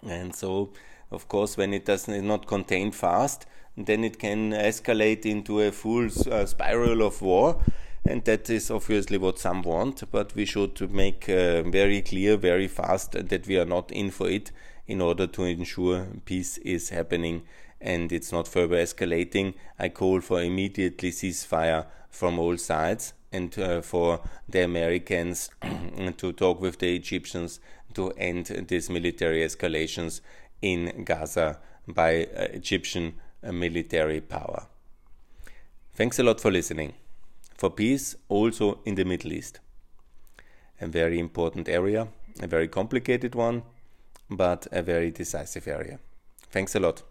And 0.06 0.34
so, 0.34 0.70
of 1.10 1.28
course, 1.28 1.56
when 1.56 1.74
it 1.74 1.84
does 1.84 2.06
not 2.06 2.46
contain 2.46 2.92
fast, 2.92 3.46
then 3.76 4.04
it 4.04 4.18
can 4.18 4.52
escalate 4.52 5.26
into 5.26 5.60
a 5.60 5.72
full 5.72 6.08
uh, 6.30 6.46
spiral 6.46 7.02
of 7.02 7.20
war. 7.20 7.60
And 8.04 8.24
that 8.24 8.48
is 8.48 8.70
obviously 8.70 9.18
what 9.18 9.38
some 9.38 9.62
want, 9.62 10.02
but 10.10 10.34
we 10.34 10.46
should 10.46 10.90
make 10.92 11.28
uh, 11.28 11.62
very 11.64 12.00
clear, 12.00 12.36
very 12.36 12.68
fast 12.68 13.12
that 13.12 13.46
we 13.46 13.58
are 13.58 13.66
not 13.66 13.90
in 13.90 14.10
for 14.10 14.30
it 14.30 14.50
in 14.88 15.00
order 15.02 15.26
to 15.26 15.44
ensure 15.44 16.06
peace 16.24 16.58
is 16.58 16.88
happening 16.88 17.42
and 17.80 18.10
it's 18.10 18.32
not 18.32 18.48
further 18.48 18.76
escalating. 18.76 19.54
I 19.78 19.90
call 19.90 20.20
for 20.20 20.42
immediately 20.42 21.12
ceasefire 21.12 21.86
from 22.10 22.38
all 22.38 22.56
sides 22.56 23.12
and 23.30 23.56
uh, 23.58 23.82
for 23.82 24.20
the 24.48 24.64
Americans 24.64 25.50
to 26.16 26.32
talk 26.32 26.60
with 26.60 26.78
the 26.78 26.96
Egyptians 26.96 27.60
to 27.94 28.10
end 28.12 28.46
these 28.68 28.90
military 28.90 29.40
escalations 29.40 30.20
in 30.62 31.04
Gaza 31.04 31.58
by 31.86 32.24
uh, 32.24 32.48
Egyptian 32.52 33.14
uh, 33.42 33.52
military 33.52 34.20
power. 34.20 34.66
Thanks 35.94 36.18
a 36.18 36.22
lot 36.22 36.40
for 36.40 36.50
listening. 36.50 36.94
For 37.56 37.70
peace, 37.70 38.16
also 38.28 38.78
in 38.84 38.94
the 38.94 39.04
Middle 39.04 39.32
East. 39.32 39.60
A 40.80 40.86
very 40.86 41.18
important 41.18 41.68
area, 41.68 42.08
a 42.40 42.46
very 42.46 42.68
complicated 42.68 43.34
one, 43.34 43.62
but 44.30 44.66
a 44.72 44.82
very 44.82 45.10
decisive 45.10 45.66
area. 45.66 45.98
Thanks 46.50 46.74
a 46.74 46.80
lot. 46.80 47.02